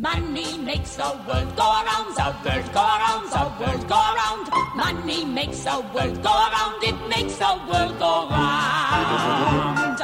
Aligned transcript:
Money 0.00 0.56
makes 0.58 0.94
the 0.94 1.10
world 1.26 1.56
go 1.56 1.64
around, 1.64 2.14
the 2.14 2.32
world 2.44 2.72
go 2.72 2.80
around, 2.80 3.28
the 3.32 3.50
world 3.58 3.88
go 3.88 3.96
around. 3.96 4.48
Money 4.76 5.24
makes 5.24 5.64
the 5.64 5.84
world 5.92 6.22
go 6.22 6.30
around, 6.30 6.84
it 6.84 6.94
makes 7.08 7.34
the 7.38 7.58
world 7.68 7.98
go 7.98 8.28
round. 8.30 9.98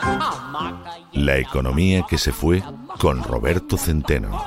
La 1.13 1.37
economía 1.39 2.03
que 2.09 2.19
se 2.19 2.33
fue 2.33 2.61
con 2.99 3.23
Roberto 3.23 3.77
Centeno. 3.79 4.43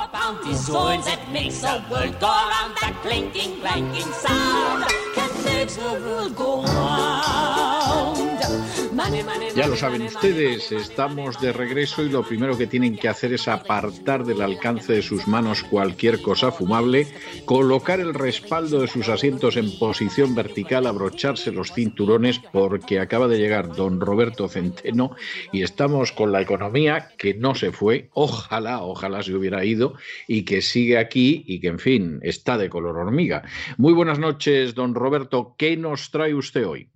Ya 9.56 9.68
lo 9.68 9.78
saben 9.78 10.02
ustedes, 10.02 10.71
estamos 10.71 11.39
de 11.39 11.54
regreso 11.54 12.04
y 12.04 12.10
lo 12.10 12.24
primero 12.24 12.57
que 12.57 12.68
tienen 12.68 12.97
que 12.97 13.07
hacer 13.07 13.32
es 13.32 13.47
apartar 13.47 14.25
del 14.25 14.42
alcance 14.42 14.93
de 14.93 15.02
sus 15.02 15.28
manos 15.28 15.64
cualquier 15.64 16.21
cosa 16.21 16.52
fumable, 16.52 17.07
colocar 17.46 18.02
el 18.02 18.14
respaldo 18.14 18.82
de 18.82 18.88
sus 18.88 19.07
asientos 19.07 19.56
en 19.56 19.78
posición 19.80 20.36
vertical, 20.36 20.86
abrocharse 20.86 21.52
los 21.52 21.71
cinturones 21.71 22.39
porque 22.52 23.00
acaba 23.00 23.28
de 23.28 23.38
llegar 23.38 23.75
don 23.75 24.02
Roberto 24.02 24.50
Centeno 24.50 25.16
y 25.54 25.64
estamos 25.64 26.11
con 26.11 26.33
la 26.33 26.42
economía 26.42 27.10
que 27.18 27.33
no 27.33 27.55
se 27.55 27.71
fue, 27.71 28.10
ojalá, 28.14 28.82
ojalá 28.83 29.24
se 29.24 29.33
hubiera 29.33 29.64
ido 29.64 29.94
y 30.28 30.44
que 30.44 30.61
sigue 30.61 30.97
aquí 30.97 31.44
y 31.47 31.61
que 31.61 31.68
en 31.68 31.80
fin 31.80 32.19
está 32.23 32.58
de 32.58 32.69
color 32.69 32.97
hormiga. 32.97 33.44
Muy 33.78 33.94
buenas 33.94 34.19
noches, 34.19 34.75
don 34.75 34.94
Roberto, 34.94 35.55
¿qué 35.58 35.78
nos 35.78 36.11
trae 36.11 36.33
usted 36.33 36.67
hoy? 36.67 36.89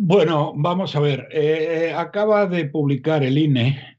Bueno, 0.00 0.52
vamos 0.54 0.94
a 0.94 1.00
ver. 1.00 1.26
Eh, 1.32 1.92
acaba 1.92 2.46
de 2.46 2.66
publicar 2.66 3.24
el 3.24 3.36
INE 3.36 3.98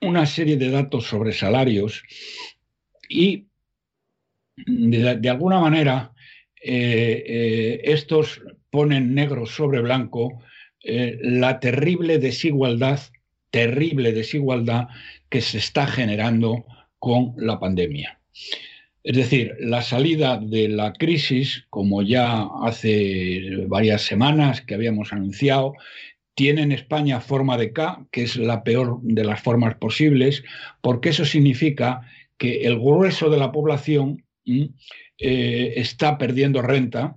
una 0.00 0.24
serie 0.24 0.56
de 0.56 0.70
datos 0.70 1.04
sobre 1.04 1.32
salarios 1.32 2.02
y 3.06 3.46
de, 4.56 5.28
alguna 5.28 5.60
manera 5.60 6.14
eh, 6.58 7.22
eh, 7.26 7.80
estos 7.84 8.40
ponen 8.70 9.14
negro 9.14 9.44
sobre 9.44 9.82
blanco 9.82 10.40
la 10.80 11.60
terrible 11.60 12.18
desigualdad, 12.18 13.00
terrible 13.50 14.12
desigualdad 14.12 14.88
que 15.28 15.42
se 15.42 15.58
está 15.58 15.86
generando 15.86 16.64
con 16.98 17.34
la 17.36 17.60
pandemia. 17.60 18.20
Es 19.04 19.16
decir, 19.16 19.54
la 19.60 19.82
salida 19.82 20.38
de 20.38 20.68
la 20.68 20.94
crisis, 20.94 21.66
como 21.68 22.00
ya 22.02 22.48
hace 22.62 23.66
varias 23.68 24.02
semanas 24.02 24.62
que 24.62 24.74
habíamos 24.74 25.12
anunciado, 25.12 25.74
tiene 26.34 26.62
en 26.62 26.72
España 26.72 27.20
forma 27.20 27.58
de 27.58 27.72
K, 27.72 28.06
que 28.10 28.22
es 28.22 28.36
la 28.36 28.64
peor 28.64 29.00
de 29.02 29.24
las 29.24 29.42
formas 29.42 29.74
posibles, 29.76 30.42
porque 30.80 31.10
eso 31.10 31.26
significa 31.26 32.00
que 32.38 32.62
el 32.62 32.78
grueso 32.78 33.28
de 33.28 33.38
la 33.38 33.52
población 33.52 34.24
eh, 34.46 35.74
está 35.76 36.16
perdiendo 36.16 36.62
renta 36.62 37.16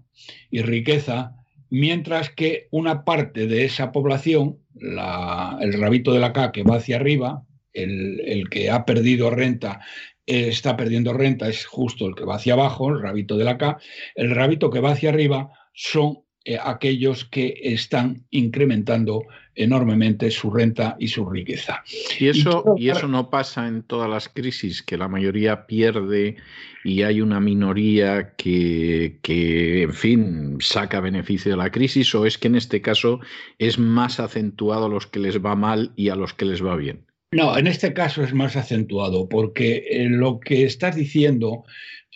y 0.52 0.61
riqueza, 0.63 1.35
mientras 1.69 2.30
que 2.30 2.67
una 2.69 3.05
parte 3.05 3.47
de 3.47 3.63
esa 3.63 3.93
población, 3.93 4.59
el 4.75 5.73
rabito 5.73 6.11
de 6.11 6.19
la 6.19 6.33
K 6.33 6.52
que 6.52 6.63
va 6.63 6.75
hacia 6.75 6.97
arriba, 6.97 7.43
el, 7.73 8.49
que 8.49 8.69
ha 8.69 8.85
perdido 8.85 9.30
renta 9.30 9.81
está 10.28 10.75
perdiendo 10.75 11.14
renta 11.14 11.47
es 11.47 11.66
justo 11.66 12.06
el 12.06 12.14
que 12.14 12.25
va 12.25 12.36
hacia 12.36 12.53
abajo, 12.53 12.89
el 12.89 13.02
rabito 13.02 13.38
de 13.38 13.45
la 13.45 13.58
K. 13.58 13.80
El 14.16 14.31
rabito 14.31 14.70
que 14.70 14.81
va 14.81 14.92
hacia 14.92 15.09
arriba 15.09 15.52
son 15.73 16.20
eh, 16.44 16.58
aquellos 16.61 17.25
que 17.25 17.59
están 17.61 18.25
incrementando 18.30 19.23
enormemente 19.55 20.30
su 20.31 20.52
renta 20.52 20.95
y 21.00 21.08
su 21.08 21.30
riqueza. 21.30 21.83
Y 22.20 22.28
eso, 22.28 22.75
y, 22.78 22.89
eso 22.89 23.08
no 23.08 23.30
pasa 23.30 23.67
en 23.67 23.83
todas 23.83 24.10
las 24.10 24.30
crisis, 24.30 24.82
que 24.82 24.98
la 24.98 25.08
mayoría 25.08 25.66
pierde 25.66 26.37
y 26.83 27.02
hay 27.02 27.21
una 27.21 27.39
minoría 27.39 28.33
que, 28.36 29.17
que, 29.23 29.83
en 29.83 29.93
fin, 29.93 30.58
saca 30.61 31.02
beneficio 31.02 31.52
de 31.52 31.58
la 31.58 31.71
crisis, 31.71 32.14
o 32.16 32.26
es 32.26 32.37
que 32.37 32.48
en 32.48 32.55
este 32.55 32.82
caso 32.82 33.20
es 33.60 33.80
más 33.80 34.20
acentuado 34.20 34.86
a 34.86 34.89
los 34.89 35.08
que 35.08 35.20
les 35.20 35.43
va 35.43 35.55
mal 35.55 35.92
y 35.95 36.10
a 36.10 36.16
los 36.16 36.33
que 36.33 36.45
les 36.45 36.64
va 36.64 36.76
bien. 36.76 37.06
No, 37.32 37.58
en 37.58 37.67
este 37.67 37.93
caso 37.93 38.23
es 38.23 38.33
más 38.33 38.55
acentuado, 38.55 39.27
porque 39.27 39.86
eh, 39.89 40.08
lo 40.10 40.39
que 40.39 40.64
estás 40.64 40.95
diciendo, 40.95 41.65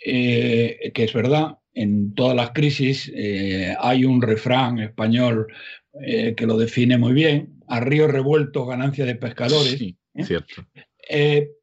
eh, 0.04 0.90
que 0.94 1.04
es 1.04 1.12
verdad, 1.12 1.58
en 1.74 2.14
todas 2.14 2.34
las 2.34 2.52
crisis 2.52 3.10
eh, 3.14 3.74
hay 3.78 4.04
un 4.04 4.22
refrán 4.22 4.78
español 4.78 5.46
que 5.94 6.46
lo 6.46 6.56
define 6.56 6.96
muy 6.96 7.12
bien, 7.12 7.60
a 7.68 7.78
río 7.80 8.08
revuelto, 8.08 8.64
ganancia 8.64 9.04
de 9.04 9.14
pescadores. 9.14 9.78
Sí, 9.78 9.94
cierto. 10.22 10.66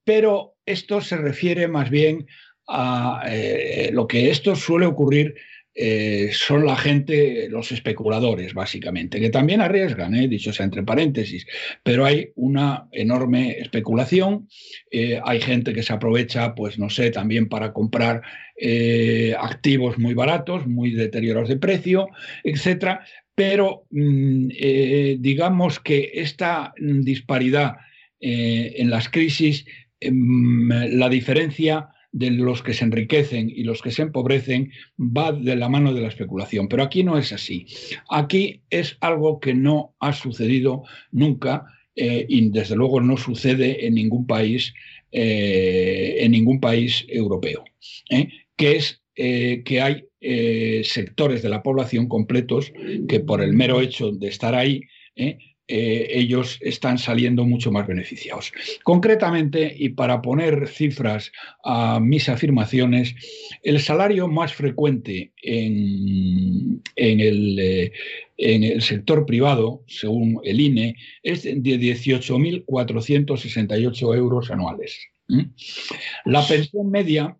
pero 0.03 0.55
esto 0.67 1.01
se 1.01 1.17
refiere 1.17 1.67
más 1.67 1.89
bien 1.89 2.27
a 2.67 3.23
lo 3.91 4.05
que 4.05 4.29
esto 4.29 4.55
suele 4.55 4.85
ocurrir 4.85 5.33
eh, 5.81 6.31
son 6.33 6.65
la 6.65 6.75
gente, 6.75 7.47
los 7.49 7.71
especuladores, 7.71 8.53
básicamente, 8.53 9.21
que 9.21 9.29
también 9.29 9.61
arriesgan, 9.61 10.13
eh, 10.13 10.27
dicho 10.27 10.51
sea 10.51 10.65
entre 10.65 10.83
paréntesis, 10.83 11.47
pero 11.83 12.05
hay 12.05 12.33
una 12.35 12.89
enorme 12.91 13.51
especulación, 13.59 14.49
eh, 14.91 15.21
hay 15.23 15.39
gente 15.39 15.71
que 15.71 15.81
se 15.81 15.93
aprovecha, 15.93 16.53
pues 16.53 16.77
no 16.77 16.89
sé, 16.89 17.11
también 17.11 17.47
para 17.47 17.71
comprar 17.71 18.21
activos 19.39 19.97
muy 19.97 20.13
baratos, 20.13 20.67
muy 20.67 20.91
deteriorados 20.91 21.47
de 21.47 21.55
precio, 21.55 22.09
etcétera, 22.43 23.05
pero 23.33 23.85
mm, 23.89 24.49
digamos 25.19 25.79
que 25.79 26.11
esta 26.15 26.73
disparidad 26.77 27.77
en 28.19 28.89
las 28.89 29.07
crisis, 29.07 29.63
em, 30.01 30.67
la 30.67 31.07
diferencia 31.07 31.87
de 32.11 32.31
los 32.31 32.63
que 32.63 32.73
se 32.73 32.85
enriquecen 32.85 33.49
y 33.49 33.63
los 33.63 33.81
que 33.81 33.91
se 33.91 34.01
empobrecen 34.01 34.71
va 34.99 35.31
de 35.31 35.55
la 35.55 35.69
mano 35.69 35.93
de 35.93 36.01
la 36.01 36.07
especulación. 36.07 36.67
Pero 36.67 36.83
aquí 36.83 37.03
no 37.03 37.17
es 37.17 37.31
así. 37.31 37.67
Aquí 38.09 38.61
es 38.69 38.97
algo 39.01 39.39
que 39.39 39.53
no 39.53 39.95
ha 39.99 40.13
sucedido 40.13 40.83
nunca 41.11 41.65
eh, 41.95 42.25
y 42.29 42.49
desde 42.49 42.75
luego 42.75 43.01
no 43.01 43.17
sucede 43.17 43.85
en 43.85 43.95
ningún 43.95 44.25
país, 44.25 44.73
eh, 45.11 46.17
en 46.19 46.31
ningún 46.31 46.59
país 46.59 47.05
europeo, 47.09 47.63
¿eh? 48.09 48.29
que 48.55 48.77
es 48.77 49.01
que 49.15 49.81
hay 49.81 50.05
sectores 50.85 51.41
de 51.41 51.49
la 51.49 51.61
población 51.61 52.07
completos 52.07 52.71
que 53.09 53.19
por 53.19 53.41
el 53.41 53.51
mero 53.51 53.81
hecho 53.81 54.11
de 54.11 54.29
estar 54.29 54.55
ahí 54.55 54.81
ellos 55.69 56.57
están 56.61 56.97
saliendo 56.97 57.45
mucho 57.45 57.71
más 57.71 57.85
beneficiados. 57.85 58.51
Concretamente, 58.83 59.71
y 59.77 59.89
para 59.89 60.19
poner 60.21 60.67
cifras 60.67 61.31
a 61.63 61.99
mis 61.99 62.27
afirmaciones, 62.27 63.13
el 63.61 63.79
salario 63.79 64.27
más 64.27 64.51
frecuente 64.53 65.31
en, 65.43 66.81
el, 66.95 67.91
en 68.37 68.63
el 68.63 68.81
sector 68.81 69.23
privado, 69.25 69.83
según 69.87 70.39
el 70.43 70.59
INE, 70.59 70.95
es 71.21 71.43
de 71.43 71.53
18.468 71.53 74.15
euros 74.15 74.49
anuales. 74.49 74.97
La 76.25 76.43
pensión 76.47 76.89
media 76.89 77.37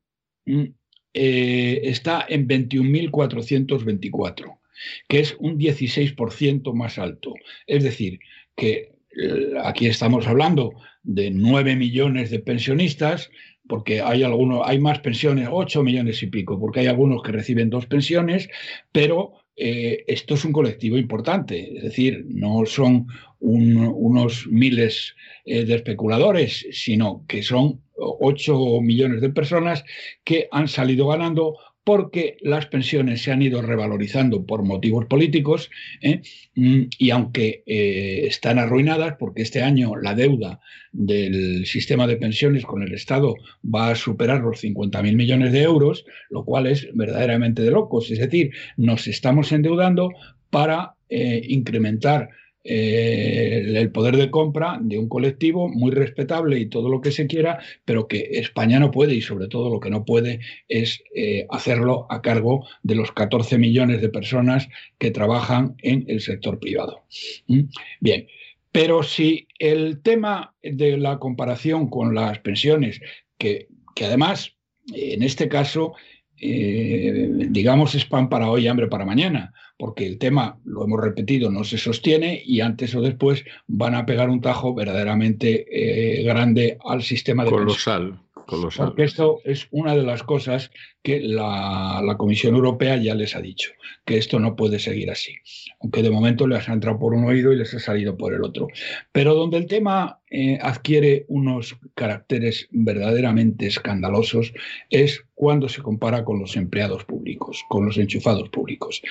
eh, 1.13 1.81
está 1.84 2.25
en 2.29 2.47
21.424 2.47 4.59
que 5.07 5.19
es 5.19 5.35
un 5.40 5.57
16% 5.57 6.73
más 6.73 6.97
alto. 6.97 7.34
Es 7.67 7.84
decir, 7.84 8.19
que 8.56 8.91
eh, 9.17 9.53
aquí 9.63 9.88
estamos 9.88 10.28
hablando 10.28 10.72
de 11.03 11.31
9 11.31 11.75
millones 11.75 12.29
de 12.29 12.40
pensionistas, 12.40 13.29
porque 13.68 14.01
hay 14.01 14.23
algunos, 14.23 14.62
hay 14.66 14.79
más 14.79 15.00
pensiones, 15.00 15.47
8 15.51 15.84
millones 15.84 16.22
y 16.23 16.28
pico, 16.28 16.59
porque 16.59 16.81
hay 16.81 16.88
algunos 16.88 17.22
que 17.22 17.31
reciben 17.31 17.69
dos 17.69 17.85
pensiones, 17.85 18.50
pero 18.91 19.34
eh, 19.56 20.06
esto 20.07 20.36
es 20.36 20.45
un 20.45 20.54
colectivo 20.54 20.98
importante, 20.98 21.77
es 21.77 21.83
decir, 21.83 22.25
no 22.30 22.65
son 22.65 23.07
unos 23.42 24.48
miles 24.48 25.15
eh, 25.45 25.65
de 25.65 25.75
especuladores, 25.75 26.65
sino 26.71 27.25
que 27.27 27.44
son 27.44 27.81
8 27.95 28.81
millones 28.81 29.21
de 29.21 29.30
personas 29.30 29.83
que 30.24 30.48
han 30.51 30.68
salido 30.68 31.07
ganando 31.07 31.57
porque 31.84 32.38
las 32.42 32.68
pensiones 32.68 33.22
se 33.24 33.31
han 33.31 33.42
ido 33.42 33.62
revalorizando 33.62 34.46
por 34.46 34.64
motivos 34.64 35.06
políticos 35.06 35.70
¿eh? 36.02 36.22
mm, 36.56 36.84
y 36.98 37.10
aunque 37.10 37.64
eh, 37.66 38.26
están 38.28 38.60
arruinadas, 38.60 39.16
porque 39.18 39.42
este 39.42 39.64
año 39.64 39.96
la 39.96 40.14
deuda 40.14 40.60
del 40.92 41.66
sistema 41.66 42.08
de 42.08 42.18
pensiones 42.18 42.66
con 42.66 42.84
el 42.84 42.94
Estado 42.94 43.36
va 43.64 43.90
a 43.90 43.96
superar 43.96 44.42
los 44.42 44.64
50.000 44.64 45.16
millones 45.16 45.52
de 45.52 45.64
euros, 45.64 46.06
lo 46.30 46.44
cual 46.46 46.68
es 46.68 46.88
verdaderamente 46.94 47.62
de 47.62 47.72
locos. 47.72 48.12
Es 48.12 48.20
decir, 48.20 48.52
nos 48.78 49.08
estamos 49.08 49.52
endeudando 49.52 50.12
para 50.50 50.96
eh, 51.10 51.42
incrementar 51.48 52.30
eh, 52.63 53.73
el 53.75 53.91
poder 53.91 54.17
de 54.17 54.29
compra 54.29 54.77
de 54.81 55.00
un 55.00 55.07
colectivo 55.07 55.69
muy 55.69 55.91
respetable 55.91 56.59
y 56.59 56.67
todo 56.67 56.89
lo 56.89 57.00
que 57.00 57.11
se 57.11 57.25
quiera, 57.25 57.59
pero 57.85 58.07
que 58.07 58.27
España 58.33 58.79
no 58.79 58.91
puede 58.91 59.15
y 59.15 59.21
sobre 59.21 59.47
todo 59.47 59.69
lo 59.69 59.79
que 59.79 59.89
no 59.89 60.03
puede 60.03 60.41
es 60.67 61.01
eh, 61.15 61.45
hacerlo 61.50 62.06
a 62.09 62.21
cargo 62.21 62.67
de 62.83 62.95
los 62.95 63.11
14 63.13 63.57
millones 63.57 64.01
de 64.01 64.09
personas 64.09 64.67
que 64.97 65.11
trabajan 65.11 65.75
en 65.81 66.06
el 66.07 66.19
sector 66.19 66.59
privado. 66.59 67.03
¿Mm? 67.47 67.61
Bien, 68.01 68.27
pero 68.71 69.03
si 69.03 69.47
el 69.57 70.01
tema 70.01 70.53
de 70.61 70.97
la 70.97 71.17
comparación 71.17 71.89
con 71.89 72.13
las 72.13 72.39
pensiones, 72.39 73.00
que, 73.38 73.67
además 74.01 74.56
en 74.94 75.23
este 75.23 75.47
caso, 75.47 75.94
eh, 76.38 77.29
digamos, 77.50 77.95
es 77.95 78.06
pan 78.06 78.29
para 78.29 78.50
hoy, 78.50 78.67
hambre 78.67 78.88
para 78.88 79.06
mañana, 79.06 79.53
porque 79.80 80.06
el 80.06 80.18
tema, 80.18 80.60
lo 80.66 80.84
hemos 80.84 81.00
repetido, 81.00 81.50
no 81.50 81.64
se 81.64 81.78
sostiene 81.78 82.44
y 82.46 82.60
antes 82.60 82.94
o 82.96 83.02
después 83.02 83.46
van 83.68 83.96
a 83.96 84.06
pegar 84.06 84.30
un 84.30 84.42
tajo 84.42 84.76
verdaderamente 84.76 85.66
eh, 85.72 86.22
grande 86.24 86.78
al 86.86 87.02
sistema 87.02 87.46
de 87.46 87.52
Colosal. 87.52 88.20
Colosal. 88.46 88.88
Porque 88.88 89.04
esto 89.04 89.40
es 89.46 89.68
una 89.72 89.96
de 89.96 90.04
las 90.04 90.24
cosas 90.24 90.70
que 91.02 91.22
la, 91.22 92.16
Comisión 92.18 92.56
Europea 92.56 92.98
ya 92.98 93.16
les 93.16 93.36
ha 93.36 93.42
dicho, 93.42 93.72
que 94.06 94.18
esto 94.18 94.40
no 94.40 94.56
puede 94.56 94.80
seguir 94.80 95.10
así. 95.10 95.36
Aunque 95.81 96.04
de 96.04 96.12
momento 96.12 96.46
les 96.46 96.68
ha 96.68 96.74
entrado 96.74 97.00
por 97.00 97.14
un 97.14 97.24
oído 97.24 97.54
y 97.54 97.56
les 97.58 97.74
ha 97.74 97.80
salido 97.80 98.18
por 98.18 98.34
el 98.34 98.44
otro. 98.44 98.68
Pero 99.14 99.34
donde 99.34 99.58
el 99.58 99.68
tema 99.68 100.20
eh, 100.30 100.60
adquiere 100.62 101.26
unos 101.30 101.78
caracteres 101.96 102.68
verdaderamente 102.72 103.68
escandalosos 103.68 104.54
es 104.90 105.24
cuando 105.36 105.70
se 105.70 105.81
compara 105.81 106.26
con 106.26 106.40
los 106.40 106.58
empleados 106.58 107.06
públicos, 107.06 107.64
con 107.70 107.86
los 107.86 107.98
enchufados 107.98 108.50
públicos. 108.50 109.02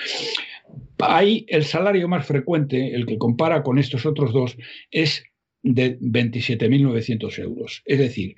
Ahí 0.99 1.45
el 1.47 1.63
salario 1.63 2.07
más 2.07 2.25
frecuente, 2.25 2.93
el 2.93 3.05
que 3.05 3.17
compara 3.17 3.63
con 3.63 3.77
estos 3.79 4.05
otros 4.05 4.33
dos, 4.33 4.57
es 4.91 5.23
de 5.63 5.99
27.900 5.99 7.39
euros. 7.39 7.81
Es 7.85 7.99
decir, 7.99 8.35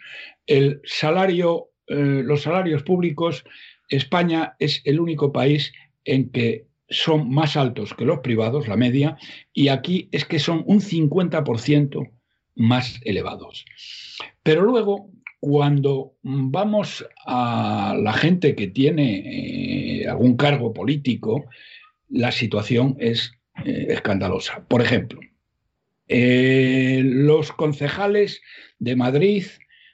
el 0.48 0.82
salario, 0.84 1.70
eh, 1.88 2.22
los 2.24 2.44
salarios 2.44 2.84
públicos, 2.84 3.44
España 3.90 4.56
es 4.60 4.82
el 4.86 5.00
único 5.00 5.32
país 5.32 5.74
en 6.06 6.30
que 6.32 6.68
son 6.90 7.30
más 7.30 7.56
altos 7.58 7.94
que 7.94 8.06
los 8.06 8.20
privados, 8.20 8.68
la 8.68 8.76
media, 8.76 9.18
y 9.54 9.70
aquí 9.70 10.10
es 10.12 10.26
que 10.26 10.40
son 10.40 10.64
un 10.68 10.82
50% 10.82 12.12
más 12.56 13.00
elevados. 13.04 13.66
Pero 14.44 14.64
luego, 14.64 15.10
cuando 15.40 16.14
vamos 16.22 17.06
a 17.26 17.96
la 18.00 18.14
gente 18.14 18.56
que 18.56 18.68
tiene 18.68 20.02
eh, 20.02 20.08
algún 20.08 20.36
cargo 20.36 20.74
político, 20.74 21.46
la 22.12 22.32
situación 22.32 22.96
es 23.00 23.34
eh, 23.66 23.88
escandalosa. 23.90 24.66
Por 24.68 24.82
ejemplo, 24.82 25.20
eh, 26.08 27.02
los 27.04 27.52
concejales 27.52 28.42
de 28.80 28.96
Madrid, 28.96 29.46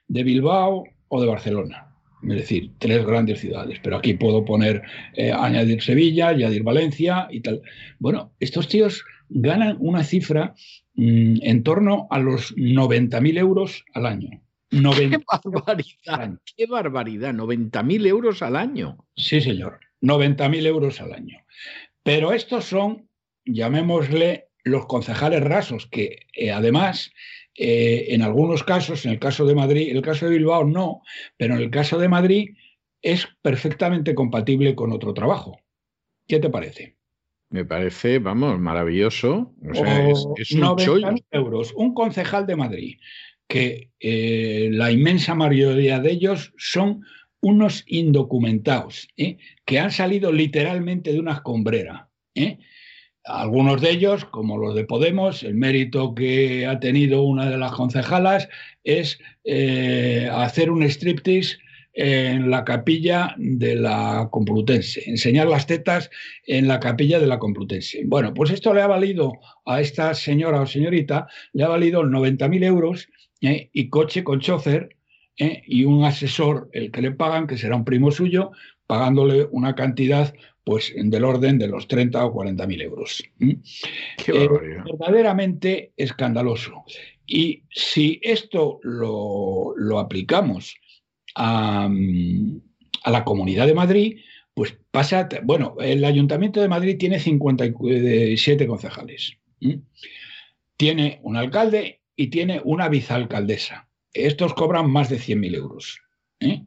de 0.08 0.24
Bilbao 0.24 0.86
o 1.10 1.22
de 1.22 1.28
Barcelona. 1.28 1.94
Es 2.24 2.36
decir, 2.36 2.72
tres 2.80 3.06
grandes 3.06 3.40
ciudades. 3.40 3.80
Pero 3.84 3.98
aquí 3.98 4.16
puedo 4.16 4.44
poner, 4.44 4.82
eh, 5.14 5.32
añadir 5.32 5.82
Sevilla, 5.84 6.30
añadir 6.30 6.64
Valencia 6.64 7.28
y 7.30 7.42
tal. 7.42 7.62
Bueno, 8.00 8.34
estos 8.40 8.68
tíos 8.68 9.06
ganan 9.30 9.78
una 9.80 10.04
cifra 10.04 10.56
mm, 10.96 11.38
en 11.42 11.64
torno 11.64 12.08
a 12.10 12.20
los 12.20 12.56
90.000 12.56 13.38
euros 13.38 13.86
al 13.94 14.06
año. 14.08 14.42
¡Qué 14.70 15.20
barbaridad! 15.32 16.40
¡Qué 16.58 16.66
barbaridad! 16.66 17.34
90.000 17.34 18.08
euros 18.08 18.42
al 18.42 18.56
año. 18.56 18.98
Sí, 19.16 19.40
señor. 19.40 19.80
90.000 20.02 20.66
euros 20.66 21.00
al 21.02 21.14
año. 21.14 21.38
Pero 22.08 22.32
estos 22.32 22.64
son, 22.64 23.10
llamémosle, 23.44 24.48
los 24.64 24.86
concejales 24.86 25.44
rasos, 25.44 25.88
que 25.92 26.20
eh, 26.32 26.52
además 26.52 27.12
eh, 27.54 28.06
en 28.12 28.22
algunos 28.22 28.64
casos, 28.64 29.06
en 29.06 29.12
el 29.12 29.20
caso 29.20 29.46
de 29.46 29.56
Madrid, 29.56 29.90
en 29.90 29.98
el 29.98 30.02
caso 30.02 30.26
de 30.26 30.38
Bilbao 30.38 30.64
no, 30.64 31.02
pero 31.36 31.56
en 31.56 31.60
el 31.60 31.70
caso 31.70 32.00
de 32.00 32.08
Madrid 32.08 32.56
es 33.02 33.28
perfectamente 33.42 34.16
compatible 34.16 34.74
con 34.74 34.94
otro 34.94 35.14
trabajo. 35.14 35.60
¿Qué 36.30 36.40
te 36.40 36.50
parece? 36.50 36.96
Me 37.50 37.66
parece, 37.66 38.20
vamos, 38.20 38.58
maravilloso. 38.58 39.54
es, 40.38 40.54
un 40.54 41.22
euros. 41.32 41.74
Un 41.76 41.94
concejal 41.94 42.48
de 42.48 42.56
Madrid, 42.56 43.00
que 43.50 43.92
eh, 44.00 44.70
la 44.72 44.92
inmensa 44.92 45.36
mayoría 45.36 46.00
de 46.00 46.12
ellos 46.12 46.54
son 46.58 47.04
unos 47.48 47.84
indocumentados, 47.88 49.08
que 49.66 49.80
han 49.80 49.92
salido 49.92 50.32
literalmente 50.32 51.14
de 51.14 51.20
una 51.20 51.34
escombrera. 51.34 52.10
¿eh? 52.36 52.58
algunos 53.28 53.82
de 53.82 53.92
ellos, 53.92 54.26
como 54.26 54.58
los 54.58 54.76
de 54.76 54.86
Podemos, 54.86 55.44
el 55.44 55.56
mérito 55.56 56.16
que 56.16 56.66
ha 56.66 56.80
tenido 56.80 57.24
una 57.24 57.50
de 57.50 57.58
las 57.58 57.74
concejalas 57.74 58.50
es 58.84 59.20
eh, 59.44 60.30
hacer 60.32 60.72
un 60.72 60.84
striptease 60.84 61.58
en 61.94 62.52
la 62.52 62.64
capilla 62.64 63.36
de 63.38 63.76
la 63.76 64.30
Complutense, 64.32 65.02
enseñar 65.10 65.48
las 65.48 65.66
tetas 65.66 66.10
en 66.46 66.68
la 66.68 66.80
capilla 66.80 67.20
de 67.20 67.28
la 67.28 67.40
Complutense. 67.40 68.04
Bueno, 68.06 68.34
pues 68.34 68.52
esto 68.52 68.74
le 68.74 68.82
ha 68.82 68.88
valido 68.88 69.34
a 69.66 69.82
esta 69.82 70.14
señora 70.14 70.62
o 70.62 70.68
señorita, 70.68 71.28
le 71.54 71.64
ha 71.64 71.70
valido 71.70 72.04
90.000 72.04 72.64
euros 72.64 73.10
eh, 73.42 73.70
y 73.74 73.90
coche 73.90 74.24
con 74.24 74.40
chofer 74.40 74.97
eh, 75.38 75.64
y 75.66 75.86
un 75.86 76.04
asesor, 76.04 76.70
el 76.74 76.92
que 76.92 77.02
le 77.02 77.12
pagan, 77.12 77.48
que 77.48 77.58
será 77.58 77.76
un 77.76 77.86
primo 77.86 78.12
suyo, 78.12 78.52
pagándole 78.88 79.48
una 79.52 79.76
cantidad 79.76 80.34
pues 80.64 80.94
del 80.96 81.24
orden 81.24 81.58
de 81.60 81.70
los 81.70 81.88
30 81.88 82.26
o 82.26 82.34
40 82.34 82.68
mil 82.68 82.82
euros. 82.82 83.24
Qué 83.38 84.50
verdaderamente 85.00 85.94
escandaloso. 85.96 86.84
Y 87.26 87.64
si 87.70 88.20
esto 88.22 88.80
lo, 88.84 90.00
aplicamos 90.00 90.76
a, 91.36 91.90
la 93.06 93.24
Comunidad 93.24 93.68
de 93.68 93.76
Madrid, 93.76 94.20
pues 94.54 94.78
pasa, 94.92 95.30
bueno, 95.44 95.76
el 95.80 96.04
Ayuntamiento 96.04 96.62
de 96.62 96.68
Madrid 96.68 96.98
tiene 96.98 97.20
57 97.20 98.68
concejales. 98.68 99.38
Tiene 100.76 101.20
un 101.24 101.38
alcalde 101.38 102.02
y 102.16 102.28
tiene 102.28 102.62
una 102.66 102.90
vicealcaldesa. 102.90 103.87
Estos 104.26 104.54
cobran 104.54 104.90
más 104.90 105.10
de 105.10 105.18
100.000 105.18 105.56
euros. 105.56 106.02
¿eh? 106.40 106.64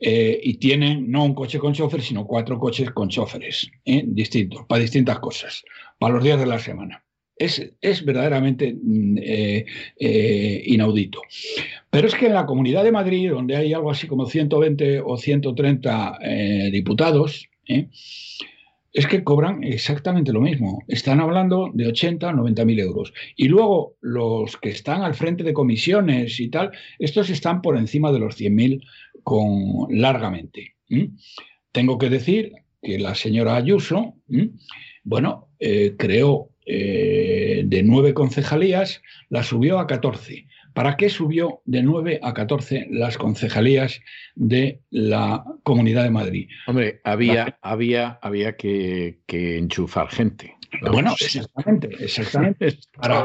Eh, 0.00 0.40
y 0.42 0.54
tienen 0.54 1.10
no 1.10 1.24
un 1.24 1.34
coche 1.34 1.58
con 1.58 1.72
chofer, 1.72 2.02
sino 2.02 2.26
cuatro 2.26 2.58
coches 2.58 2.90
con 2.90 3.08
choferes 3.08 3.70
¿eh? 3.84 4.02
distintos, 4.06 4.64
para 4.66 4.82
distintas 4.82 5.18
cosas, 5.18 5.64
para 5.98 6.14
los 6.14 6.24
días 6.24 6.38
de 6.38 6.46
la 6.46 6.58
semana. 6.58 7.02
Es, 7.38 7.70
es 7.82 8.02
verdaderamente 8.02 8.74
mm, 8.82 9.18
inaudito. 9.98 11.20
Pero 11.90 12.08
es 12.08 12.14
que 12.14 12.26
en 12.26 12.34
la 12.34 12.46
Comunidad 12.46 12.82
de 12.82 12.92
Madrid, 12.92 13.30
donde 13.30 13.56
hay 13.56 13.74
algo 13.74 13.90
así 13.90 14.06
como 14.06 14.24
120 14.24 15.00
o 15.00 15.18
130 15.18 16.18
diputados, 16.72 17.50
es 18.96 19.06
que 19.06 19.22
cobran 19.22 19.62
exactamente 19.62 20.32
lo 20.32 20.40
mismo. 20.40 20.82
Están 20.88 21.20
hablando 21.20 21.70
de 21.74 21.86
80 21.86 22.28
o 22.28 22.32
90 22.32 22.64
mil 22.64 22.80
euros. 22.80 23.12
Y 23.36 23.46
luego 23.48 23.94
los 24.00 24.56
que 24.56 24.70
están 24.70 25.02
al 25.02 25.14
frente 25.14 25.44
de 25.44 25.52
comisiones 25.52 26.40
y 26.40 26.48
tal, 26.48 26.70
estos 26.98 27.28
están 27.28 27.60
por 27.60 27.76
encima 27.76 28.10
de 28.10 28.20
los 28.20 28.36
100 28.36 28.54
mil 28.54 28.86
con, 29.22 29.86
largamente. 29.90 30.76
Tengo 31.72 31.98
que 31.98 32.08
decir 32.08 32.52
que 32.82 32.98
la 32.98 33.14
señora 33.14 33.56
Ayuso, 33.56 34.14
bueno, 35.04 35.50
eh, 35.58 35.94
creó 35.98 36.48
eh, 36.64 37.64
de 37.66 37.82
nueve 37.82 38.14
concejalías, 38.14 39.02
la 39.28 39.42
subió 39.42 39.78
a 39.78 39.86
14. 39.86 40.46
¿Para 40.76 40.98
qué 40.98 41.08
subió 41.08 41.62
de 41.64 41.82
9 41.82 42.20
a 42.22 42.34
14 42.34 42.88
las 42.90 43.16
concejalías 43.16 43.98
de 44.34 44.82
la 44.90 45.42
Comunidad 45.62 46.02
de 46.02 46.10
Madrid? 46.10 46.50
Hombre, 46.66 47.00
había, 47.02 47.58
había, 47.62 48.18
había 48.20 48.56
que, 48.56 49.22
enchufar 49.26 50.10
gente. 50.10 50.54
Bueno, 50.82 51.14
exactamente, 51.18 51.88
exactamente. 51.98 52.78
Para 52.92 53.24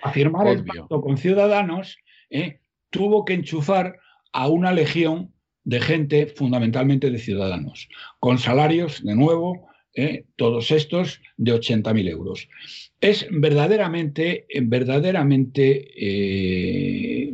afirmar 0.00 0.46
el 0.46 0.64
pacto 0.64 1.00
con 1.00 1.18
Ciudadanos, 1.18 1.98
eh, 2.30 2.60
tuvo 2.90 3.24
que 3.24 3.34
enchufar 3.34 3.98
a 4.32 4.46
una 4.46 4.72
legión 4.72 5.32
de 5.64 5.80
gente, 5.80 6.28
fundamentalmente 6.28 7.10
de 7.10 7.18
ciudadanos, 7.18 7.88
con 8.20 8.38
salarios, 8.38 9.02
de 9.02 9.16
nuevo, 9.16 9.68
eh, 9.94 10.24
todos 10.36 10.70
estos 10.70 11.20
de 11.36 11.52
80.000 11.52 12.08
euros 12.08 12.48
es 12.98 13.26
verdaderamente, 13.30 14.46
verdaderamente, 14.62 15.90
eh, 15.94 17.30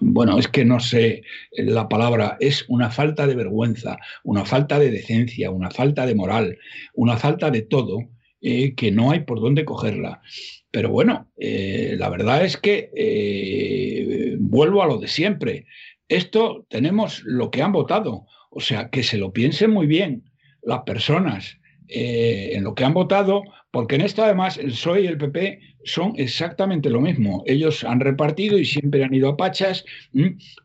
bueno, 0.00 0.38
es 0.38 0.48
que 0.48 0.64
no 0.64 0.80
sé 0.80 1.22
la 1.52 1.86
palabra, 1.86 2.38
es 2.40 2.64
una 2.68 2.90
falta 2.90 3.26
de 3.26 3.34
vergüenza, 3.34 3.98
una 4.24 4.46
falta 4.46 4.78
de 4.78 4.90
decencia, 4.90 5.50
una 5.50 5.70
falta 5.70 6.06
de 6.06 6.14
moral, 6.14 6.56
una 6.94 7.18
falta 7.18 7.50
de 7.50 7.60
todo, 7.60 8.08
eh, 8.40 8.74
que 8.74 8.90
no 8.90 9.10
hay 9.10 9.20
por 9.20 9.40
dónde 9.40 9.66
cogerla. 9.66 10.22
Pero 10.70 10.90
bueno, 10.90 11.30
la 11.36 12.08
verdad 12.10 12.44
es 12.44 12.56
que 12.56 14.36
vuelvo 14.38 14.82
a 14.82 14.86
lo 14.86 14.98
de 14.98 15.08
siempre. 15.08 15.66
Esto 16.08 16.66
tenemos 16.68 17.22
lo 17.24 17.50
que 17.50 17.62
han 17.62 17.72
votado, 17.72 18.26
o 18.50 18.60
sea, 18.60 18.90
que 18.90 19.02
se 19.02 19.16
lo 19.16 19.32
piensen 19.32 19.70
muy 19.70 19.86
bien 19.86 20.24
las 20.62 20.82
personas 20.82 21.58
eh, 21.88 22.50
en 22.54 22.64
lo 22.64 22.74
que 22.74 22.84
han 22.84 22.94
votado, 22.94 23.42
porque 23.70 23.96
en 23.96 24.02
esto 24.02 24.24
además 24.24 24.58
el 24.58 24.70
PSOE 24.70 25.02
y 25.02 25.06
el 25.06 25.18
PP 25.18 25.60
son 25.84 26.14
exactamente 26.16 26.90
lo 26.90 27.00
mismo. 27.00 27.42
Ellos 27.46 27.84
han 27.84 28.00
repartido 28.00 28.58
y 28.58 28.64
siempre 28.64 29.04
han 29.04 29.14
ido 29.14 29.28
a 29.28 29.36
pachas, 29.36 29.84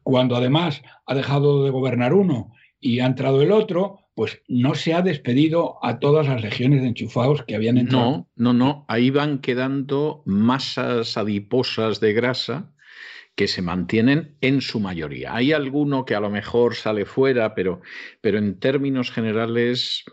cuando 0.04 0.36
además 0.36 0.82
ha 1.06 1.16
dejado 1.16 1.64
de 1.64 1.70
gobernar 1.70 2.14
uno 2.14 2.52
y 2.80 3.00
ha 3.00 3.06
entrado 3.06 3.42
el 3.42 3.52
otro, 3.52 4.00
pues 4.16 4.42
no 4.48 4.76
se 4.76 4.94
ha 4.94 5.02
despedido 5.02 5.78
a 5.84 6.00
todas 6.00 6.28
las 6.28 6.42
regiones 6.42 6.82
de 6.82 6.90
enchufados 6.90 7.44
que 7.44 7.56
habían 7.56 7.78
entrado. 7.78 8.12
No, 8.12 8.28
no, 8.36 8.54
no, 8.54 8.86
ahí 8.88 9.10
van 9.10 9.40
quedando 9.40 10.24
masas 10.26 11.18
adiposas 11.18 12.00
de 12.00 12.14
grasa 12.14 12.74
que 13.36 13.48
se 13.48 13.62
mantienen 13.62 14.36
en 14.42 14.62
su 14.62 14.80
mayoría. 14.80 15.34
Hay 15.36 15.54
alguno 15.54 16.06
que 16.06 16.16
a 16.16 16.20
lo 16.20 16.30
mejor 16.30 16.76
sale 16.76 17.06
fuera, 17.06 17.56
pero, 17.56 17.82
pero 18.20 18.38
en 18.38 18.60
términos 18.60 19.12
generales 19.12 20.04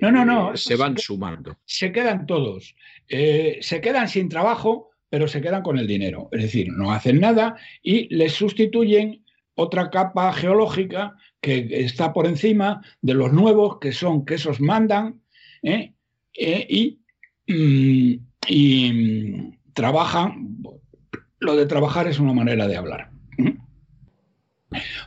no, 0.00 0.12
no, 0.12 0.24
no. 0.24 0.52
Eh, 0.52 0.56
se 0.56 0.76
van 0.76 0.98
sumando. 0.98 1.58
Se 1.64 1.92
quedan 1.92 2.26
todos. 2.26 2.74
Eh, 3.08 3.58
se 3.60 3.80
quedan 3.80 4.08
sin 4.08 4.28
trabajo, 4.28 4.90
pero 5.08 5.28
se 5.28 5.40
quedan 5.40 5.62
con 5.62 5.78
el 5.78 5.86
dinero. 5.86 6.28
Es 6.32 6.42
decir, 6.42 6.68
no 6.70 6.92
hacen 6.92 7.20
nada 7.20 7.56
y 7.82 8.14
les 8.14 8.32
sustituyen 8.32 9.24
otra 9.54 9.90
capa 9.90 10.32
geológica 10.32 11.16
que 11.40 11.68
está 11.70 12.12
por 12.12 12.26
encima 12.26 12.82
de 13.00 13.14
los 13.14 13.32
nuevos, 13.32 13.78
que 13.78 13.92
son 13.92 14.24
que 14.24 14.34
esos 14.34 14.60
mandan 14.60 15.20
¿eh? 15.62 15.92
y, 16.34 17.00
mm, 17.46 18.14
y 18.48 18.92
mm, 18.92 19.58
trabajan 19.74 20.62
lo 21.42 21.56
de 21.56 21.66
trabajar 21.66 22.06
es 22.06 22.18
una 22.18 22.32
manera 22.32 22.68
de 22.68 22.76
hablar. 22.76 23.11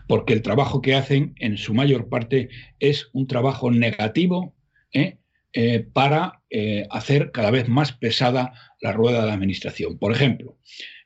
Porque 0.07 0.33
el 0.33 0.41
trabajo 0.41 0.81
que 0.81 0.95
hacen 0.95 1.33
en 1.39 1.57
su 1.57 1.74
mayor 1.74 2.09
parte 2.09 2.50
es 2.79 3.09
un 3.13 3.27
trabajo 3.27 3.71
negativo 3.71 4.55
¿eh? 4.93 5.17
Eh, 5.53 5.88
para 5.93 6.41
eh, 6.50 6.85
hacer 6.91 7.31
cada 7.31 7.51
vez 7.51 7.69
más 7.69 7.93
pesada 7.93 8.53
la 8.81 8.91
rueda 8.91 9.21
de 9.21 9.27
la 9.27 9.33
administración. 9.33 9.97
Por 9.97 10.12
ejemplo, 10.12 10.57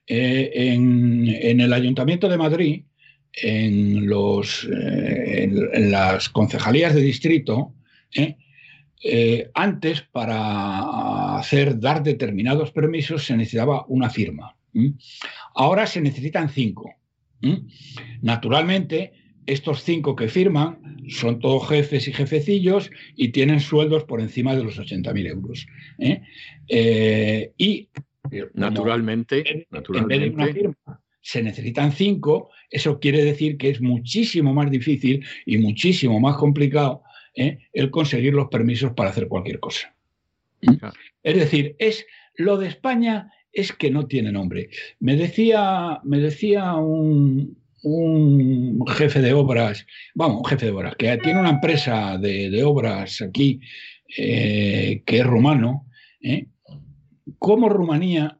en, 0.07 1.27
el 1.27 1.71
Ayuntamiento 1.71 2.27
de 2.27 2.37
Madrid, 2.37 2.83
en, 3.33 4.09
las 5.91 6.29
concejalías 6.29 6.95
de 6.95 7.01
distrito, 7.01 7.75
antes 9.53 10.01
para 10.01 11.37
hacer 11.37 11.79
dar 11.79 12.01
determinados 12.01 12.71
permisos 12.71 13.25
se 13.25 13.37
necesitaba 13.37 13.85
una 13.87 14.09
firma. 14.09 14.55
Ahora 15.53 15.85
se 15.85 16.01
necesitan 16.01 16.49
cinco. 16.49 16.98
Naturalmente, 18.22 19.13
estos 19.46 19.84
cinco 19.84 20.15
que 20.15 20.27
firman 20.27 21.00
son 21.10 21.39
todos 21.39 21.67
jefes 21.67 22.08
y 22.08 22.13
jefecillos 22.13 22.91
y 23.15 23.29
tienen 23.29 23.60
sueldos 23.60 24.03
por 24.03 24.22
encima 24.22 24.55
de 24.55 24.63
los 24.63 24.79
80.000 24.79 25.27
euros. 25.27 25.67
¿eh? 25.98 26.22
Eh, 26.67 27.51
y 27.58 27.89
naturalmente, 28.53 29.67
naturalmente. 29.72 30.72
se 31.22 31.41
necesitan 31.41 31.91
cinco, 31.91 32.51
eso 32.69 33.00
quiere 33.00 33.24
decir 33.24 33.58
que 33.58 33.69
es 33.69 33.81
muchísimo 33.81 34.53
más 34.53 34.69
difícil 34.69 35.25
y 35.46 35.58
muchísimo 35.58 36.19
más 36.19 36.38
complicado 36.38 37.03
¿eh? 37.36 37.58
el 37.74 37.89
conseguir 37.89 38.34
los 38.34 38.50
permisos 38.50 38.93
para 38.93 39.10
hacer 39.10 39.27
cualquier 39.27 39.60
cosa. 39.60 39.96
Es 41.24 41.36
decir, 41.36 41.75
es 41.79 42.05
lo 42.36 42.58
de 42.58 42.67
España 42.67 43.31
es 43.51 43.73
que 43.73 43.91
no 43.91 44.07
tiene 44.07 44.31
nombre. 44.31 44.69
Me 44.99 45.15
decía, 45.15 45.99
me 46.03 46.19
decía 46.19 46.75
un, 46.75 47.57
jefe 48.87 49.21
de 49.21 49.33
obras, 49.33 49.85
vamos, 50.15 50.39
un 50.39 50.45
jefe 50.45 50.65
de 50.67 50.71
obras, 50.71 50.95
que 50.95 51.17
tiene 51.17 51.39
una 51.39 51.51
empresa 51.51 52.17
de, 52.17 52.63
obras 52.63 53.21
aquí, 53.21 53.59
eh, 54.17 55.03
que 55.05 55.19
es 55.19 55.25
rumano, 55.25 55.87
¿eh? 56.21 56.47
como 57.37 57.69
Rumanía, 57.69 58.39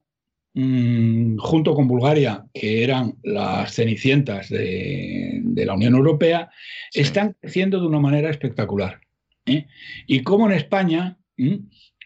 mm, 0.53 1.37
junto 1.37 1.73
con 1.73 1.87
Bulgaria, 1.87 2.45
que 2.53 2.83
eran 2.83 3.15
las 3.23 3.73
cenicientas 3.73 4.49
de, 4.49 5.41
la 5.55 5.73
Unión 5.75 5.95
Europea, 5.95 6.49
están 6.93 7.35
creciendo 7.39 7.79
de 7.79 7.87
una 7.87 7.99
manera 7.99 8.29
espectacular. 8.29 8.99
¿eh? 9.45 9.67
Y 10.07 10.23
como 10.23 10.47
en 10.47 10.53
España, 10.53 11.17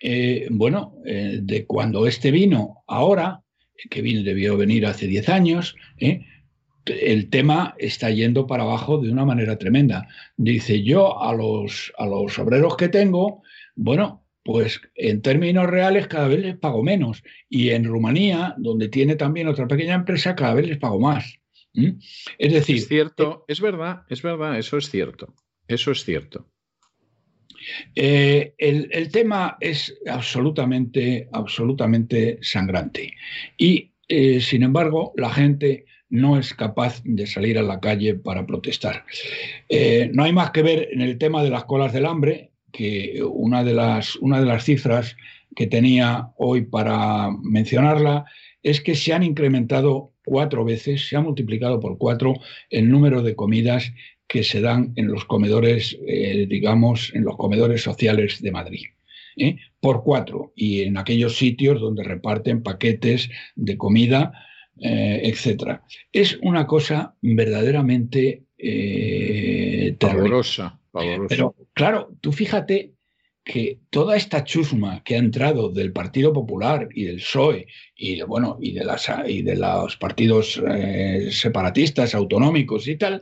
eh, 0.06 0.48
bueno, 0.52 0.98
eh, 1.06 1.40
de 1.42 1.66
cuando 1.66 2.06
este 2.08 2.30
vino 2.30 2.84
ahora, 2.88 3.42
que 3.90 4.02
vino, 4.02 4.22
debió 4.22 4.58
venir 4.58 4.86
hace 4.86 5.08
10 5.08 5.30
años, 5.30 5.78
eh, 5.98 6.26
el 6.86 7.30
tema 7.30 7.74
está 7.78 8.10
yendo 8.10 8.46
para 8.46 8.64
abajo 8.64 8.98
de 8.98 9.10
una 9.10 9.24
manera 9.24 9.58
tremenda. 9.58 10.10
Dice 10.36 10.84
yo 10.84 11.24
a 11.24 11.34
los, 11.34 11.94
a 11.98 12.06
los 12.06 12.38
obreros 12.38 12.76
que 12.76 12.90
tengo, 12.90 13.44
bueno, 13.76 14.26
pues 14.44 14.82
en 14.96 15.22
términos 15.22 15.68
reales 15.68 16.08
cada 16.10 16.28
vez 16.28 16.42
les 16.42 16.58
pago 16.58 16.84
menos. 16.84 17.24
Y 17.48 17.70
en 17.70 17.86
Rumanía, 17.86 18.56
donde 18.58 18.90
tiene 18.90 19.16
también 19.16 19.48
otra 19.48 19.70
pequeña 19.70 19.96
empresa, 19.96 20.36
cada 20.36 20.54
vez 20.54 20.68
les 20.68 20.80
pago 20.80 21.00
más. 21.00 21.40
Es 21.74 22.52
decir... 22.52 22.76
Es 22.76 22.90
cierto, 22.90 23.46
es 23.48 23.62
verdad, 23.62 24.02
es 24.10 24.22
verdad, 24.22 24.60
eso 24.60 24.78
es 24.78 24.90
cierto. 24.90 25.34
Eso 25.66 25.92
es 25.92 26.04
cierto. 26.04 26.53
Eh, 27.96 28.54
el, 28.58 29.10
tema 29.12 29.58
es 29.60 29.94
absolutamente, 30.08 31.28
absolutamente 31.32 32.40
sangrante. 32.42 33.14
Y, 33.58 33.92
eh, 34.08 34.40
sin 34.42 34.64
embargo, 34.64 35.14
la 35.16 35.30
gente 35.30 35.86
no 36.10 36.38
es 36.38 36.54
capaz 36.54 37.02
de 37.04 37.26
salir 37.26 37.58
a 37.58 37.64
la 37.64 37.80
calle 37.80 38.16
para 38.16 38.46
protestar. 38.46 39.04
Eh, 39.70 40.12
no 40.14 40.24
hay 40.24 40.32
más 40.32 40.52
que 40.52 40.62
ver 40.62 40.90
en 40.92 41.02
el 41.02 41.18
tema 41.18 41.44
de 41.44 41.50
las 41.50 41.66
colas 41.66 41.92
del 41.92 42.06
hambre, 42.06 42.52
que 42.72 43.22
una 43.24 43.64
de 43.64 43.74
las, 43.74 44.16
una 44.18 44.40
de 44.40 44.46
las 44.46 44.64
cifras 44.64 45.16
que 45.56 45.68
tenía 45.68 46.30
hoy 46.38 46.62
para 46.64 47.30
mencionarla 47.42 48.26
es 48.62 48.82
que 48.82 48.96
se 48.96 49.14
han 49.14 49.24
incrementado 49.24 50.14
cuatro 50.24 50.64
veces, 50.64 51.08
se 51.08 51.16
ha 51.16 51.22
multiplicado 51.22 51.80
por 51.80 51.98
cuatro 51.98 52.36
el 52.70 52.90
número 52.90 53.22
de 53.22 53.36
comidas 53.36 53.92
que 54.34 54.44
se 54.44 54.62
dan 54.62 54.94
en 54.96 55.10
los 55.10 55.26
comedores, 55.26 55.96
eh, 56.08 56.48
digamos, 56.50 57.12
en 57.14 57.24
los 57.24 57.38
comedores 57.38 57.84
sociales 57.84 58.42
de 58.42 58.52
Madrid. 58.52 58.86
¿eh? 59.38 59.58
Por 59.80 60.04
cuatro, 60.04 60.54
y 60.56 60.82
en 60.82 60.98
aquellos 60.98 61.38
sitios 61.38 61.80
donde 61.80 62.04
reparten 62.04 62.64
paquetes 62.64 63.30
de 63.56 63.78
comida, 63.78 64.34
eh, 64.82 65.22
etc. 65.26 65.82
Es 66.12 66.40
una 66.42 66.66
cosa 66.66 67.14
verdaderamente 67.22 68.42
pavorosa, 70.00 70.80
Pero 71.30 71.56
claro, 71.74 72.16
tú 72.20 72.32
fíjate 72.32 72.94
que 73.44 73.82
toda 73.92 74.16
esta 74.16 74.44
chusma 74.46 75.04
que 75.04 75.14
ha 75.14 75.20
entrado 75.20 75.70
del 75.70 75.92
Partido 75.92 76.34
Popular 76.34 76.90
y 76.92 77.04
del 77.04 77.18
PSOE 77.18 77.68
y 77.96 78.16
de, 78.16 78.24
bueno, 78.24 78.58
y 78.60 78.72
de, 78.72 78.84
las, 78.84 79.08
y 79.28 79.44
de 79.44 79.58
los 79.58 79.96
partidos 79.98 80.60
separatistas, 81.30 82.16
autonómicos 82.16 82.88
y 82.88 82.96
tal, 82.96 83.22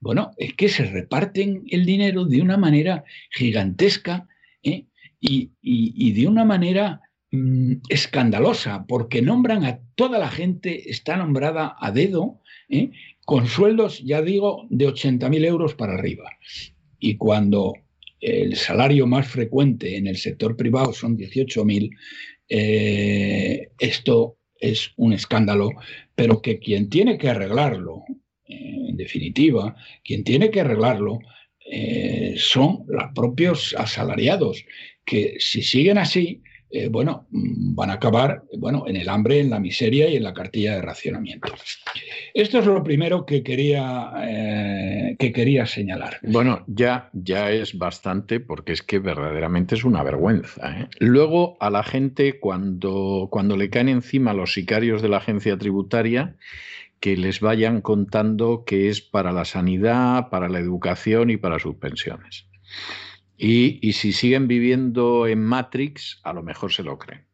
bueno, 0.00 0.32
es 0.38 0.54
que 0.54 0.68
se 0.68 0.84
reparten 0.86 1.64
el 1.68 1.84
dinero 1.84 2.24
de 2.24 2.40
una 2.40 2.56
manera 2.56 3.04
gigantesca 3.30 4.26
¿eh? 4.62 4.86
y, 5.20 6.12
de 6.12 6.26
una 6.26 6.44
manera 6.44 7.02
mm, 7.30 7.74
escandalosa, 7.90 8.86
porque 8.86 9.20
nombran 9.20 9.64
a 9.64 9.80
toda 9.94 10.18
la 10.18 10.30
gente, 10.30 10.90
está 10.90 11.16
nombrada 11.16 11.76
a 11.78 11.92
dedo, 11.92 12.40
¿eh? 12.70 12.90
con 13.26 13.46
sueldos, 13.46 14.02
ya 14.02 14.22
digo, 14.22 14.66
de 14.70 14.88
80.000 14.88 15.44
euros 15.44 15.74
para 15.74 15.94
arriba. 15.94 16.30
Y 16.98 17.16
cuando 17.16 17.74
el 18.20 18.56
salario 18.56 19.06
más 19.06 19.28
frecuente 19.28 19.96
en 19.96 20.06
el 20.06 20.16
sector 20.16 20.56
privado 20.56 20.94
son 20.94 21.16
18.000, 21.16 21.90
eh, 22.48 23.68
esto 23.78 24.38
es 24.56 24.92
un 24.96 25.12
escándalo, 25.12 25.70
pero 26.14 26.40
que 26.40 26.58
quien 26.58 26.88
tiene 26.88 27.18
que 27.18 27.28
arreglarlo 27.28 28.04
en 28.50 28.96
definitiva, 28.96 29.76
quien 30.04 30.24
tiene 30.24 30.50
que 30.50 30.60
arreglarlo 30.60 31.20
eh, 31.70 32.34
son 32.36 32.84
los 32.88 33.04
propios 33.14 33.74
asalariados, 33.78 34.64
que 35.04 35.36
si 35.38 35.62
siguen 35.62 35.98
así, 35.98 36.42
eh, 36.72 36.88
bueno, 36.88 37.26
mm, 37.30 37.74
van 37.74 37.90
a 37.90 37.94
acabar 37.94 38.44
bueno, 38.56 38.84
en 38.86 38.96
el 38.96 39.08
hambre, 39.08 39.40
en 39.40 39.50
la 39.50 39.58
miseria 39.58 40.08
y 40.08 40.16
en 40.16 40.22
la 40.22 40.32
cartilla 40.32 40.76
de 40.76 40.82
racionamiento. 40.82 41.52
Esto 42.32 42.60
es 42.60 42.66
lo 42.66 42.82
primero 42.84 43.26
que 43.26 43.42
quería, 43.42 44.12
eh, 44.22 45.16
que 45.18 45.32
quería 45.32 45.66
señalar. 45.66 46.18
Bueno, 46.22 46.64
ya, 46.68 47.10
ya 47.12 47.50
es 47.50 47.76
bastante 47.76 48.38
porque 48.38 48.72
es 48.72 48.82
que 48.82 49.00
verdaderamente 49.00 49.74
es 49.74 49.84
una 49.84 50.04
vergüenza. 50.04 50.88
Luego 51.00 51.56
a 51.60 51.70
la 51.70 51.82
gente 51.82 52.38
cuando, 52.38 53.28
cuando 53.32 53.56
le 53.56 53.68
caen 53.68 53.88
encima 53.88 54.32
los 54.32 54.52
sicarios 54.54 55.02
de 55.02 55.08
la 55.08 55.16
agencia 55.16 55.58
tributaria, 55.58 56.36
que 57.00 57.16
les 57.16 57.40
vayan 57.40 57.80
contando 57.80 58.64
que 58.64 58.88
es 58.88 59.00
para 59.00 59.32
la 59.32 59.46
sanidad, 59.46 60.28
para 60.28 60.48
la 60.48 60.58
educación 60.58 61.30
y 61.30 61.38
para 61.38 61.58
sus 61.58 61.76
pensiones. 61.76 62.46
Y, 63.36 63.94
si 63.94 64.12
siguen 64.12 64.48
viviendo 64.48 65.26
en 65.26 65.42
Matrix, 65.42 66.20
a 66.24 66.34
lo 66.34 66.42
mejor 66.42 66.72
se 66.72 66.82
lo 66.82 66.98
creen. 66.98 67.24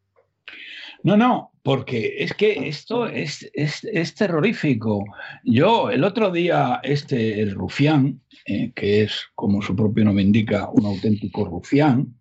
No, 1.03 1.17
no, 1.17 1.53
porque 1.65 2.17
es 2.19 2.33
que 2.33 2.69
esto 2.69 3.09
es, 3.09 3.51
es, 3.53 4.15
terrorífico. 4.15 5.05
Yo 5.43 5.91
el 5.91 6.05
otro 6.05 6.31
día, 6.31 6.81
este, 6.85 7.41
el 7.41 7.53
rufián, 7.53 8.21
eh, 8.47 8.71
que 8.73 9.03
es, 9.03 9.25
como 9.35 9.63
su 9.63 9.75
propio 9.75 10.05
nombre 10.05 10.23
indica, 10.23 10.71
un 10.71 10.87
auténtico 10.87 11.45
rufián, 11.45 12.15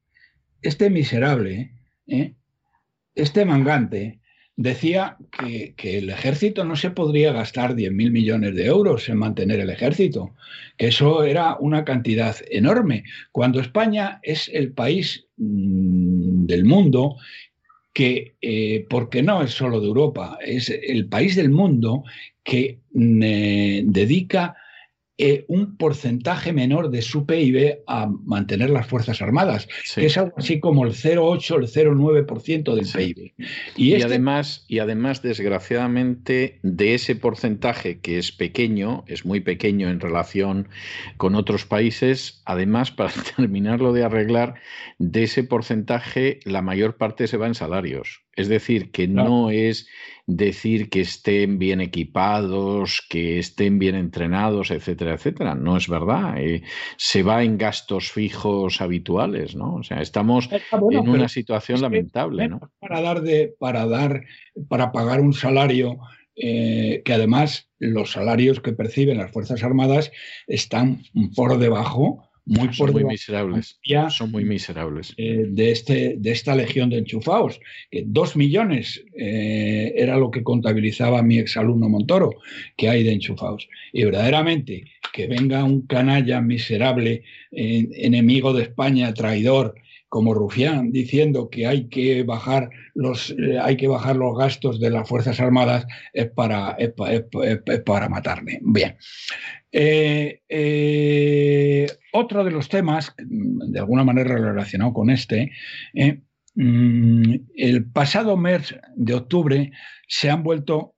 este 0.64 0.90
miserable, 0.90 1.72
este 3.14 3.46
mangante, 3.46 4.20
decía 4.56 5.18
que, 5.32 5.98
el 5.98 6.10
ejército 6.10 6.64
no 6.64 6.76
se 6.76 6.92
podría 6.92 7.34
gastar 7.34 7.76
10.000 7.76 8.12
millones 8.12 8.56
de 8.56 8.66
euros 8.66 9.10
en 9.10 9.18
mantener 9.18 9.60
el 9.60 9.70
ejército, 9.70 10.34
que 10.78 10.88
eso 10.88 11.24
era 11.24 11.58
una 11.60 11.84
cantidad 11.84 12.36
enorme, 12.50 13.04
cuando 13.32 13.60
España 13.60 14.20
es 14.24 14.50
el 14.54 14.72
país 14.72 15.26
mm, 15.38 16.46
del 16.46 16.66
mundo 16.66 17.18
que, 17.94 18.36
eh, 18.42 18.86
porque 18.90 19.24
no 19.24 19.42
es 19.42 19.52
solo 19.52 19.80
de 19.80 19.88
Europa, 19.88 20.38
es 20.42 20.70
el 20.70 21.08
país 21.08 21.36
del 21.36 21.50
mundo 21.50 22.04
que 22.44 22.80
mm, 22.94 23.24
eh, 23.24 23.84
dedica 23.86 24.56
eh, 25.18 25.46
un 25.48 25.78
porcentaje 25.78 26.52
menor 26.52 26.90
de 26.90 27.02
su 27.02 27.26
PIB 27.26 27.84
a 27.88 28.08
mantener 28.26 28.70
las 28.70 28.86
Fuerzas 28.86 29.22
Armadas, 29.22 29.66
que 29.96 30.08
es 30.08 30.18
algo 30.18 30.34
así 30.36 30.60
como 30.60 30.84
el 30.86 30.92
0,8, 30.92 31.56
el 31.56 31.68
0,9% 31.68 32.76
del 32.76 32.86
PIB. 32.86 33.32
Y, 33.78 33.94
este 33.94 34.06
además, 34.06 34.66
y 34.68 34.80
además, 34.80 35.22
desgraciadamente, 35.22 36.60
de 36.64 36.96
ese 36.96 37.16
porcentaje 37.16 38.00
que 38.00 38.18
es 38.18 38.34
pequeño, 38.34 39.06
es 39.08 39.26
muy 39.26 39.40
pequeño 39.40 39.90
en 39.90 40.02
relación 40.02 40.68
con 41.16 41.36
otros 41.36 41.66
países, 41.66 42.42
además, 42.44 42.92
para 42.96 43.14
terminarlo 43.38 43.94
de 43.94 44.04
arreglar, 44.04 44.56
de 45.00 45.24
ese 45.24 45.46
porcentaje 45.46 46.42
la 46.44 46.62
mayor 46.62 46.98
parte 46.98 47.28
se 47.28 47.38
va 47.38 47.48
en 47.48 47.56
salarios. 47.56 48.26
Es 48.36 48.50
decir, 48.50 48.92
que 48.92 49.08
no 49.08 49.50
es 49.50 49.88
decir 50.28 50.90
que 50.90 51.02
estén 51.02 51.60
bien 51.60 51.82
equipados, 51.82 53.06
que 53.10 53.38
estén 53.38 53.78
bien 53.78 53.96
entrenados, 53.96 54.72
etcétera, 54.72 55.14
etcétera. 55.14 55.56
No 55.56 55.78
es 55.78 55.88
verdad. 55.88 56.38
Eh, 56.40 56.64
se 56.98 57.24
va 57.24 57.44
en 57.44 57.58
gastos 57.58 58.12
fijos 58.12 58.82
habituales, 58.82 59.56
¿no? 59.56 59.76
O 59.76 59.84
sea, 59.84 60.02
estamos 60.02 60.50
en 60.52 61.10
una 61.10 61.30
situación 61.30 61.82
lamentable, 61.82 62.48
¿no? 62.48 62.72
Para 62.80 63.02
dar 63.02 63.22
de, 63.22 63.56
para 63.60 63.86
dar, 63.86 64.24
para 64.68 64.92
pagar 64.92 65.22
un 65.22 65.34
salario 65.34 66.00
eh, 66.36 67.02
que 67.06 67.14
además 67.14 67.70
los 67.80 68.12
salarios 68.12 68.60
que 68.60 68.74
perciben 68.74 69.18
las 69.18 69.32
Fuerzas 69.32 69.64
Armadas 69.64 70.12
están 70.48 71.04
por 71.36 71.58
debajo 71.60 72.30
muy 72.46 72.74
son 72.74 72.92
muy 72.92 73.04
miserables. 73.04 73.80
Son 74.10 74.32
muy 74.32 74.46
miserables. 74.46 75.14
Eh, 75.18 75.46
de, 75.50 75.72
este, 75.72 76.16
de 76.18 76.32
esta 76.32 76.56
legión 76.56 76.90
de 76.90 77.00
enchufados, 77.00 77.60
que 77.90 78.04
dos 78.06 78.36
millones 78.36 79.04
eh, 79.18 79.94
era 79.96 80.18
lo 80.18 80.32
que 80.32 80.44
contabilizaba 80.44 81.24
mi 81.24 81.40
exalumno 81.40 81.90
Montoro, 81.90 82.32
que 82.78 82.90
hay 82.90 83.04
de 83.04 83.14
enchufados. 83.14 83.68
Y 83.92 84.04
verdaderamente 84.04 84.86
que 85.12 85.28
venga 85.28 85.64
un 85.64 85.88
canalla 85.88 86.42
miserable, 86.42 87.24
enemigo 87.52 88.54
de 88.54 88.64
España, 88.64 89.14
traidor, 89.14 89.76
como 90.16 90.34
Rufián, 90.34 90.94
diciendo 90.94 91.50
que 91.50 91.68
hay 91.68 91.90
que 91.90 92.24
bajar 92.24 92.70
los, 92.94 93.32
eh, 93.32 93.60
hay 93.62 93.76
que 93.76 93.90
bajar 93.90 94.16
los 94.16 94.38
gastos 94.38 94.80
de 94.80 94.90
las 94.90 95.10
Fuerzas 95.10 95.42
Armadas 95.42 95.86
para, 96.36 96.78
es, 96.80 96.94
para 97.86 98.08
matarme. 98.08 98.60
Bien. 98.62 98.96
Eh, 99.74 100.40
eh, 100.48 101.88
otro 102.14 102.46
de 102.46 102.52
los 102.52 102.70
temas, 102.70 103.14
de 103.18 103.78
alguna 103.78 104.06
manera 104.06 104.38
relacionado 104.38 104.94
con 104.94 105.10
este, 105.10 105.52
mm, 106.54 107.34
el 107.58 107.86
pasado 107.92 108.38
mes 108.38 108.74
de 108.96 109.16
octubre 109.16 109.72
se 110.08 110.30
han 110.30 110.44
vuelto 110.44 110.96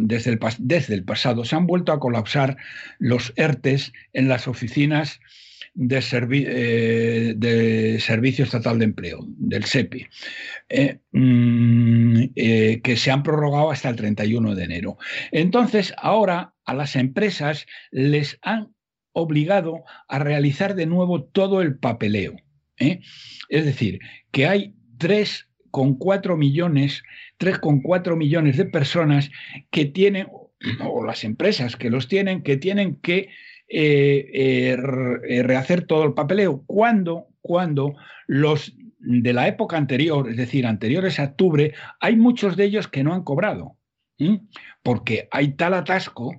desde, 0.00 0.32
el, 0.32 0.40
desde 0.58 0.92
el 0.92 1.04
pasado, 1.04 1.46
se 1.46 1.56
han 1.56 1.66
vuelto 1.66 1.92
a 1.92 1.98
colapsar 1.98 2.58
los 2.98 3.32
ERTES 3.36 3.94
en 4.12 4.28
las 4.28 4.48
oficinas 4.48 5.18
de, 5.74 6.00
eh, 6.30 7.34
de 7.36 8.00
Servicio 8.00 8.44
Estatal 8.44 8.78
de 8.78 8.84
Empleo, 8.84 9.18
del 9.26 9.64
SEPI, 9.64 10.06
eh, 10.68 10.98
mm, 11.12 12.22
eh, 12.36 12.80
que 12.82 12.96
se 12.96 13.10
han 13.10 13.22
prorrogado 13.22 13.70
hasta 13.70 13.88
el 13.88 13.96
31 13.96 14.54
de 14.54 14.64
enero. 14.64 14.96
Entonces, 15.32 15.92
ahora 15.98 16.54
a 16.64 16.74
las 16.74 16.96
empresas 16.96 17.66
les 17.90 18.38
han 18.42 18.72
obligado 19.12 19.84
a 20.08 20.18
realizar 20.18 20.74
de 20.74 20.86
nuevo 20.86 21.24
todo 21.24 21.60
el 21.60 21.76
papeleo. 21.76 22.36
Es 22.76 23.64
decir, 23.64 24.00
que 24.32 24.46
hay 24.46 24.74
3,4 24.98 26.36
millones, 26.36 27.04
3,4 27.38 28.16
millones 28.16 28.56
de 28.56 28.64
personas 28.64 29.30
que 29.70 29.84
tienen, 29.84 30.26
o 30.80 31.04
las 31.04 31.22
empresas 31.22 31.76
que 31.76 31.90
los 31.90 32.08
tienen, 32.08 32.42
que 32.42 32.56
tienen 32.56 32.96
que 32.96 33.28
eh, 33.68 34.30
eh, 34.32 34.76
eh, 35.28 35.42
rehacer 35.42 35.86
todo 35.86 36.04
el 36.04 36.14
papeleo. 36.14 36.62
Cuando, 36.66 37.28
cuando 37.40 37.94
los 38.26 38.74
de 38.98 39.32
la 39.32 39.48
época 39.48 39.76
anterior, 39.76 40.30
es 40.30 40.36
decir, 40.36 40.66
anteriores 40.66 41.18
a 41.18 41.24
octubre, 41.24 41.74
hay 42.00 42.16
muchos 42.16 42.56
de 42.56 42.64
ellos 42.64 42.88
que 42.88 43.04
no 43.04 43.14
han 43.14 43.22
cobrado, 43.22 43.76
porque 44.82 45.28
hay 45.30 45.52
tal 45.52 45.74
atasco 45.74 46.34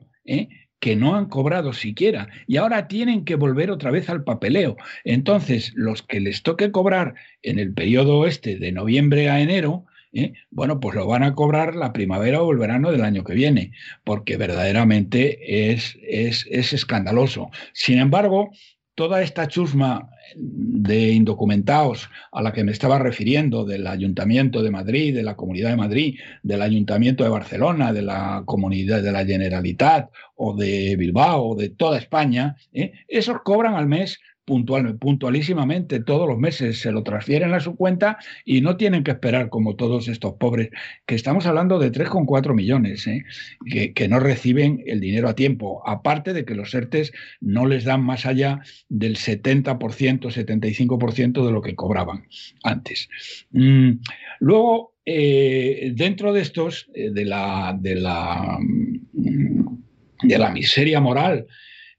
que 0.79 0.95
no 0.95 1.15
han 1.15 1.25
cobrado 1.25 1.73
siquiera. 1.73 2.27
Y 2.47 2.57
ahora 2.57 2.87
tienen 2.87 3.25
que 3.25 3.35
volver 3.35 3.69
otra 3.71 3.91
vez 3.91 4.09
al 4.09 4.23
papeleo. 4.23 4.77
Entonces, 5.03 5.73
los 5.75 6.01
que 6.01 6.19
les 6.19 6.43
toque 6.43 6.71
cobrar 6.71 7.15
en 7.41 7.59
el 7.59 7.73
periodo 7.73 8.25
este 8.25 8.57
de 8.57 8.71
noviembre 8.71 9.29
a 9.29 9.41
enero, 9.41 9.85
¿eh? 10.15 10.33
bueno, 10.49 10.79
pues 10.79 10.95
lo 10.95 11.05
van 11.05 11.23
a 11.23 11.35
cobrar 11.35 11.75
la 11.75 11.93
primavera 11.93 12.41
o 12.41 12.51
el 12.51 12.57
verano 12.57 12.91
del 12.91 13.03
año 13.03 13.23
que 13.23 13.33
viene, 13.33 13.71
porque 14.03 14.37
verdaderamente 14.37 15.71
es, 15.71 15.97
es, 16.01 16.47
es 16.49 16.73
escandaloso. 16.73 17.51
Sin 17.73 17.99
embargo, 17.99 18.49
toda 18.95 19.21
esta 19.21 19.47
chusma 19.47 20.09
de 20.35 21.11
indocumentados 21.11 22.09
a 22.31 22.41
la 22.41 22.53
que 22.53 22.63
me 22.63 22.71
estaba 22.71 22.97
refiriendo, 22.97 23.65
del 23.65 23.87
Ayuntamiento 23.87 24.63
de 24.63 24.71
Madrid, 24.71 25.13
de 25.13 25.23
la 25.23 25.35
Comunidad 25.35 25.69
de 25.69 25.75
Madrid, 25.75 26.19
del 26.43 26.61
Ayuntamiento 26.61 27.23
de 27.23 27.29
Barcelona, 27.29 27.93
de 27.93 28.01
la 28.01 28.43
Comunidad 28.45 29.03
de 29.03 29.11
la 29.11 29.25
Generalitat 29.25 30.09
o 30.35 30.55
de 30.55 30.95
Bilbao 30.95 31.49
o 31.49 31.55
de 31.55 31.69
toda 31.69 31.97
España, 31.97 32.55
¿eh? 32.73 32.93
esos 33.07 33.37
cobran 33.43 33.75
al 33.75 33.87
mes 33.87 34.19
puntual, 34.45 34.97
puntualísimamente 34.97 35.99
todos 35.99 36.27
los 36.27 36.37
meses 36.37 36.79
se 36.79 36.91
lo 36.91 37.03
transfieren 37.03 37.53
a 37.53 37.59
su 37.59 37.75
cuenta 37.75 38.17
y 38.45 38.61
no 38.61 38.77
tienen 38.77 39.03
que 39.03 39.11
esperar 39.11 39.49
como 39.49 39.75
todos 39.75 40.07
estos 40.07 40.33
pobres, 40.35 40.69
que 41.05 41.15
estamos 41.15 41.45
hablando 41.45 41.79
de 41.79 41.91
3,4 41.91 42.53
millones, 42.53 43.07
¿eh? 43.07 43.25
que, 43.65 43.93
que, 43.93 44.07
no 44.07 44.19
reciben 44.19 44.83
el 44.85 44.99
dinero 44.99 45.27
a 45.27 45.35
tiempo, 45.35 45.81
aparte 45.87 46.33
de 46.33 46.45
que 46.45 46.55
los 46.55 46.73
ERTES 46.73 47.11
no 47.41 47.65
les 47.65 47.83
dan 47.83 48.03
más 48.03 48.25
allá 48.25 48.61
del 48.87 49.17
70%, 49.17 49.75
75% 49.75 51.45
de 51.45 51.51
lo 51.51 51.61
que 51.61 51.75
cobraban 51.75 52.27
antes. 52.63 53.09
Mm, 53.51 53.93
luego, 54.39 54.95
eh, 55.05 55.91
dentro 55.95 56.33
de 56.33 56.41
estos, 56.41 56.89
eh, 56.93 57.09
de, 57.11 57.25
la, 57.25 57.75
de, 57.79 57.95
la, 57.95 58.57
mm, 58.59 59.77
de 60.23 60.37
la 60.37 60.51
miseria 60.51 60.99
moral, 60.99 61.47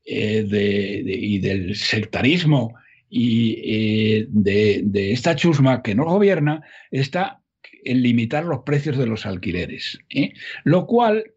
eh, 0.09 1.03
y 1.05 1.41
del 1.41 1.75
sectarismo 1.75 2.77
y 3.11 3.59
eh, 3.65 4.27
de, 4.29 5.13
esta 5.13 5.35
chusma 5.35 5.83
que 5.83 5.97
nos 5.97 6.07
gobierna 6.07 6.63
está 6.93 7.43
en 7.85 8.03
limitar 8.03 8.45
los 8.45 8.61
precios 8.61 8.97
de 8.99 9.07
los 9.07 9.27
alquileres, 9.27 9.99
¿eh? 10.11 10.33
lo 10.63 10.87
cual 10.87 11.33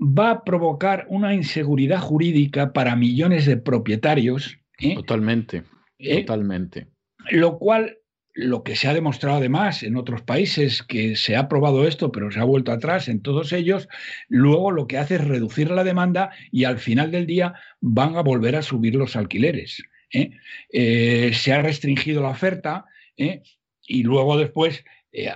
va 0.00 0.30
a 0.30 0.44
provocar 0.44 1.06
una 1.10 1.34
inseguridad 1.34 2.00
jurídica 2.00 2.72
para 2.72 2.96
millones 2.96 3.44
de 3.44 3.58
propietarios. 3.58 4.58
Totalmente, 4.94 5.64
totalmente. 5.98 6.86
Lo 7.30 7.58
cual 7.58 7.97
lo 8.38 8.62
que 8.62 8.76
se 8.76 8.86
ha 8.86 8.94
demostrado 8.94 9.38
además 9.38 9.82
en 9.82 9.96
otros 9.96 10.22
países 10.22 10.84
que 10.84 11.16
se 11.16 11.34
ha 11.34 11.48
probado 11.48 11.88
esto, 11.88 12.12
pero 12.12 12.30
se 12.30 12.38
ha 12.38 12.44
vuelto 12.44 12.70
atrás 12.70 13.08
en 13.08 13.20
todos 13.20 13.52
ellos, 13.52 13.88
luego 14.28 14.70
lo 14.70 14.86
que 14.86 14.96
hace 14.96 15.16
es 15.16 15.26
reducir 15.26 15.72
la 15.72 15.82
demanda 15.82 16.30
y 16.52 16.62
al 16.62 16.78
final 16.78 17.10
del 17.10 17.26
día 17.26 17.54
van 17.80 18.14
a 18.14 18.22
volver 18.22 18.54
a 18.54 18.62
subir 18.62 18.94
los 18.94 19.16
alquileres. 19.16 19.82
¿eh? 20.12 20.30
Eh, 20.72 21.32
se 21.34 21.52
ha 21.52 21.62
restringido 21.62 22.22
la 22.22 22.28
oferta 22.28 22.84
¿eh? 23.16 23.42
y 23.82 24.04
luego 24.04 24.38
después 24.38 24.84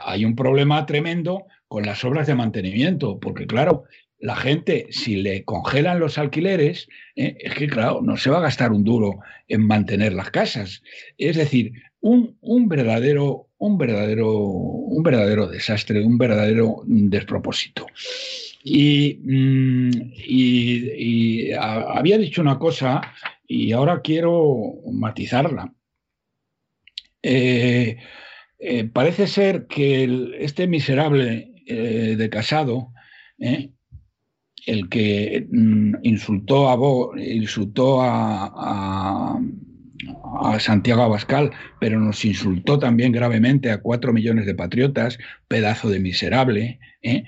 hay 0.04 0.24
un 0.24 0.36
problema 0.36 0.86
tremendo 0.86 1.46
con 1.66 1.84
las 1.84 2.04
obras 2.04 2.28
de 2.28 2.36
mantenimiento, 2.36 3.18
porque 3.18 3.48
claro, 3.48 3.82
la 4.20 4.36
gente, 4.36 4.86
si 4.90 5.16
le 5.16 5.44
congelan 5.44 5.98
los 5.98 6.18
alquileres, 6.18 6.86
es 7.16 7.54
que, 7.54 7.66
claro, 7.66 8.00
no 8.00 8.16
se 8.16 8.30
va 8.30 8.38
a 8.38 8.42
gastar 8.42 8.70
un 8.70 8.84
duro 8.84 9.18
en 9.48 9.66
mantener 9.66 10.12
las 10.12 10.30
casas. 10.30 10.84
Es 11.18 11.36
decir, 11.36 11.72
un, 12.02 12.68
verdadero, 12.68 13.48
un, 13.58 13.78
verdadero, 13.78 14.38
un 14.38 15.02
verdadero 15.02 15.46
desastre, 15.46 16.04
un 16.04 16.18
verdadero 16.18 16.82
despropósito. 16.84 17.86
Y, 18.64 19.18
mm, 19.22 19.90
había 21.58 22.18
dicho 22.18 22.42
una 22.42 22.58
cosa 22.58 23.00
y 23.46 23.72
ahora 23.72 24.00
quiero 24.02 24.74
matizarla. 24.92 25.72
Eh, 27.22 27.96
eh, 28.58 28.84
parece 28.84 29.26
ser 29.26 29.66
que 29.66 30.36
este 30.40 30.66
miserable 30.66 31.54
eh, 31.66 32.16
de 32.16 32.30
casado, 32.30 32.92
el 33.38 34.88
que 34.88 35.46
mm, 35.50 35.94
insultó 36.02 36.68
a, 36.68 37.18
insultó 37.20 38.02
a 38.02 39.34
a 39.34 39.40
Santiago 40.58 41.02
Abascal, 41.02 41.50
pero 41.80 41.98
nos 41.98 42.24
insultó 42.24 42.78
también 42.78 43.12
gravemente 43.12 43.70
a 43.70 43.80
cuatro 43.80 44.12
millones 44.12 44.46
de 44.46 44.54
patriotas, 44.54 45.18
pedazo 45.48 45.88
de 45.90 46.00
miserable. 46.00 46.78
¿eh? 47.02 47.24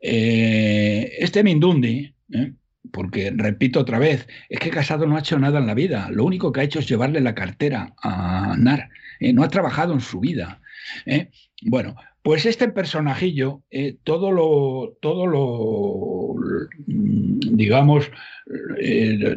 Eh, 0.00 1.12
este 1.18 1.42
Mindundi, 1.42 2.14
¿eh? 2.32 2.52
porque 2.92 3.32
repito 3.34 3.80
otra 3.80 3.98
vez, 3.98 4.26
es 4.48 4.60
que 4.60 4.70
Casado 4.70 5.06
no 5.06 5.16
ha 5.16 5.20
hecho 5.20 5.38
nada 5.38 5.58
en 5.58 5.66
la 5.66 5.74
vida, 5.74 6.08
lo 6.10 6.24
único 6.24 6.52
que 6.52 6.60
ha 6.60 6.64
hecho 6.64 6.78
es 6.78 6.88
llevarle 6.88 7.20
la 7.20 7.34
cartera 7.34 7.94
a 8.02 8.56
Nar, 8.58 8.88
no 9.20 9.42
ha 9.42 9.48
trabajado 9.48 9.92
en 9.92 10.00
su 10.00 10.20
vida. 10.20 10.60
Bueno, 11.62 11.96
pues 12.22 12.46
este 12.46 12.68
personajillo, 12.68 13.62
todo 14.04 14.30
lo, 14.32 14.96
todo 15.02 15.26
lo, 15.26 16.34
digamos, 16.86 18.10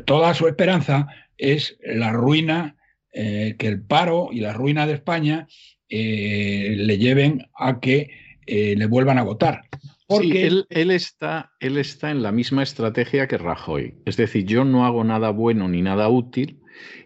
toda 0.06 0.34
su 0.34 0.48
esperanza 0.48 1.08
es 1.42 1.78
la 1.84 2.12
ruina, 2.12 2.78
que 3.14 3.58
el 3.60 3.82
paro 3.82 4.30
y 4.32 4.40
la 4.40 4.54
ruina 4.54 4.88
de 4.88 4.94
España 4.94 5.48
le 5.90 6.98
lleven 6.98 7.46
a 7.58 7.82
que 7.82 8.10
le 8.48 8.86
vuelvan 8.86 9.18
a 9.18 9.24
votar. 9.24 9.64
Porque 10.12 10.48
él, 10.48 10.92
está, 10.92 11.54
él 11.62 11.78
está 11.78 12.12
en 12.12 12.22
la 12.22 12.34
misma 12.34 12.64
estrategia 12.64 13.28
que 13.28 13.38
Rajoy. 13.38 13.96
Es 14.06 14.18
decir, 14.18 14.46
yo 14.46 14.66
no 14.66 14.86
hago 14.86 15.06
nada 15.06 15.30
bueno 15.30 15.70
ni 15.70 15.82
nada 15.82 16.10
útil 16.10 16.60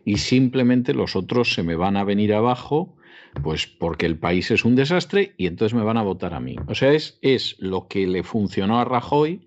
y 0.06 0.17
simplemente 0.17 0.93
los 0.95 1.15
otros 1.15 1.54
se 1.54 1.62
me 1.62 1.76
van 1.76 1.98
a 1.98 2.04
venir 2.04 2.34
abajo, 2.34 2.98
pues 3.43 3.67
porque 3.67 4.08
el 4.08 4.17
país 4.17 4.50
es 4.50 4.65
un 4.65 4.76
desastre 4.76 5.34
y 5.38 5.45
entonces 5.45 5.76
me 5.76 5.84
van 5.84 5.98
a 5.98 6.02
votar 6.02 6.34
a 6.34 6.39
mí. 6.39 6.56
O 6.67 6.74
sea, 6.74 6.93
es, 6.93 7.19
es 7.21 7.58
lo 7.60 7.88
que 7.88 8.08
le 8.08 8.24
funcionó 8.24 8.80
a 8.80 8.86
Rajoy, 8.86 9.45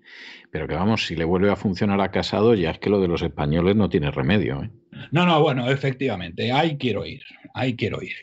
pero 0.51 0.67
que 0.67 0.75
vamos, 0.75 1.05
si 1.05 1.17
le 1.17 1.25
vuelve 1.25 1.51
a 1.51 1.57
funcionar 1.57 1.99
a 1.99 2.11
Casado, 2.11 2.55
ya 2.55 2.71
es 2.71 2.79
que 2.79 2.89
lo 2.89 3.01
de 3.01 3.09
los 3.09 3.21
españoles 3.21 3.75
no 3.75 3.89
tiene 3.89 4.09
remedio. 4.09 4.63
¿eh? 4.63 4.69
No, 5.11 5.25
no, 5.25 5.41
bueno, 5.41 5.69
efectivamente, 5.69 6.51
ahí 6.51 6.77
quiero 6.77 7.05
ir, 7.05 7.21
ahí 7.53 7.75
quiero 7.75 8.01
ir. 8.01 8.15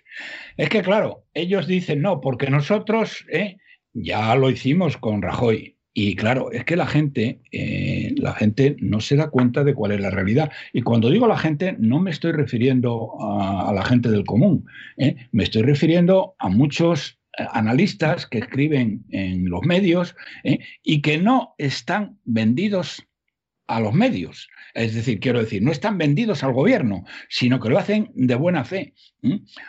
Es 0.57 0.69
que 0.69 0.83
claro, 0.83 1.25
ellos 1.35 1.67
dicen 1.67 2.03
no, 2.03 2.21
porque 2.21 2.51
nosotros... 2.51 3.25
¿eh? 3.31 3.57
Ya 3.99 4.35
lo 4.35 4.51
hicimos 4.51 4.99
con 4.99 5.23
Rajoy. 5.23 5.79
Y 5.95 6.17
claro, 6.17 6.53
es 6.53 6.67
que 6.67 6.77
la 6.77 6.87
gente, 6.87 7.41
eh, 7.51 8.15
la 8.19 8.35
gente 8.35 8.77
no 8.79 9.01
se 9.01 9.17
da 9.17 9.31
cuenta 9.31 9.65
de 9.65 9.73
cuál 9.73 9.93
es 9.93 10.01
la 10.01 10.11
realidad. 10.11 10.53
Y 10.75 10.83
cuando 10.83 11.09
digo 11.09 11.27
la 11.27 11.39
gente, 11.39 11.75
no 11.79 11.99
me 11.99 12.11
estoy 12.11 12.33
refiriendo 12.33 13.15
a, 13.19 13.73
la 13.73 13.83
gente 13.83 14.11
del 14.11 14.27
común, 14.27 14.67
¿eh? 14.99 15.17
me 15.33 15.45
estoy 15.45 15.63
refiriendo 15.63 16.35
a 16.39 16.51
muchos 16.51 17.19
analistas 17.53 18.27
que 18.27 18.39
escriben 18.39 19.05
en 19.11 19.49
los 19.49 19.63
medios 19.63 20.15
y 20.83 21.01
que 21.01 21.19
no 21.19 21.55
están 21.59 22.19
vendidos 22.25 23.06
a 23.67 23.81
los 23.81 23.95
medios. 23.95 24.49
Es 24.75 24.95
decir, 24.95 25.21
quiero 25.21 25.41
decir, 25.41 25.63
no 25.63 25.73
están 25.73 25.99
vendidos 25.99 26.45
al 26.45 26.53
gobierno, 26.53 27.05
sino 27.29 27.61
que 27.61 27.69
lo 27.69 27.79
hacen 27.79 28.11
de 28.15 28.35
buena 28.35 28.65
fe. 28.65 28.95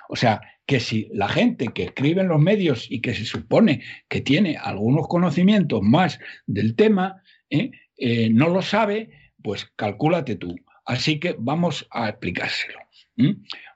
O 0.09 0.15
sea, 0.15 0.41
que 0.65 0.79
si 0.79 1.09
la 1.13 1.29
gente 1.29 1.69
que 1.69 1.83
escribe 1.83 2.21
en 2.21 2.27
los 2.27 2.39
medios 2.39 2.87
y 2.89 3.01
que 3.01 3.13
se 3.13 3.25
supone 3.25 3.81
que 4.09 4.21
tiene 4.21 4.57
algunos 4.57 5.07
conocimientos 5.07 5.81
más 5.81 6.19
del 6.45 6.75
tema, 6.75 7.23
¿eh? 7.49 7.71
Eh, 7.97 8.29
no 8.29 8.49
lo 8.49 8.61
sabe, 8.61 9.09
pues 9.41 9.65
calcúlate 9.75 10.35
tú. 10.35 10.55
Así 10.85 11.19
que 11.19 11.35
vamos 11.39 11.87
a 11.91 12.09
explicárselo. 12.09 12.79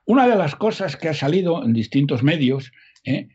Una 0.04 0.28
de 0.28 0.36
las 0.36 0.54
cosas 0.54 0.96
que 0.96 1.08
ha 1.08 1.14
salido 1.14 1.64
en 1.64 1.72
distintos 1.72 2.22
medios 2.22 2.70
¿eh? 3.04 3.28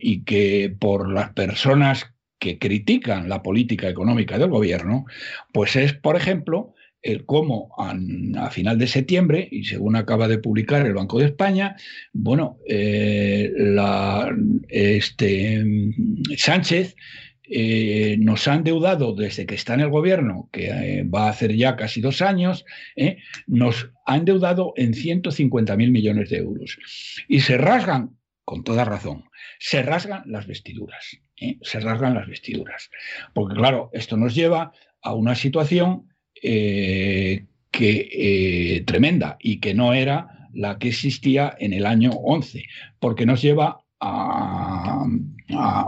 y 0.00 0.24
que 0.24 0.74
por 0.80 1.12
las 1.12 1.34
personas 1.34 2.15
que 2.38 2.58
critican 2.58 3.28
la 3.28 3.42
política 3.42 3.88
económica 3.88 4.38
del 4.38 4.50
gobierno, 4.50 5.06
pues 5.52 5.76
es, 5.76 5.94
por 5.94 6.16
ejemplo, 6.16 6.74
el 7.06 7.24
cómo 7.24 7.70
a, 7.78 8.50
final 8.50 8.78
de 8.78 8.86
septiembre, 8.86 9.48
y 9.50 9.64
según 9.64 9.96
acaba 9.96 10.28
de 10.28 10.38
publicar 10.38 10.84
el 10.84 10.94
Banco 10.94 11.18
de 11.18 11.26
España, 11.26 11.76
bueno, 12.12 12.58
eh, 12.68 13.52
este, 14.68 15.64
Sánchez 16.36 16.96
eh, 17.48 18.16
nos 18.18 18.48
han 18.48 18.64
deudado 18.64 19.14
desde 19.14 19.46
que 19.46 19.54
está 19.54 19.74
en 19.74 19.80
el 19.80 19.90
gobierno, 19.90 20.48
que 20.52 20.66
eh, 20.66 21.04
va 21.04 21.26
a 21.26 21.30
hacer 21.30 21.54
ya 21.54 21.76
casi 21.76 22.00
dos 22.00 22.22
años, 22.22 22.64
nos 23.46 23.90
han 24.04 24.24
deudado 24.24 24.72
en 24.76 24.94
150 24.94 25.76
mil 25.76 25.92
millones 25.92 26.30
de 26.30 26.38
euros. 26.38 26.76
Y 27.28 27.40
se 27.40 27.56
rasgan, 27.56 28.16
con 28.46 28.62
toda 28.62 28.84
razón, 28.84 29.24
se 29.58 29.82
rasgan 29.82 30.22
las 30.26 30.46
vestiduras. 30.46 31.18
Se 31.62 31.80
rasgan 31.80 32.14
las 32.14 32.28
vestiduras. 32.28 32.90
Porque 33.34 33.56
claro, 33.56 33.90
esto 33.92 34.16
nos 34.16 34.36
lleva 34.36 34.72
a 35.02 35.14
una 35.14 35.34
situación 35.34 36.08
eh, 36.40 37.46
que, 37.72 38.08
eh, 38.12 38.84
tremenda 38.86 39.36
y 39.40 39.58
que 39.58 39.74
no 39.74 39.94
era 39.94 40.48
la 40.54 40.78
que 40.78 40.88
existía 40.88 41.56
en 41.58 41.72
el 41.72 41.86
año 41.86 42.12
11, 42.12 42.62
porque 43.00 43.26
nos 43.26 43.42
lleva 43.42 43.80
a, 44.00 45.04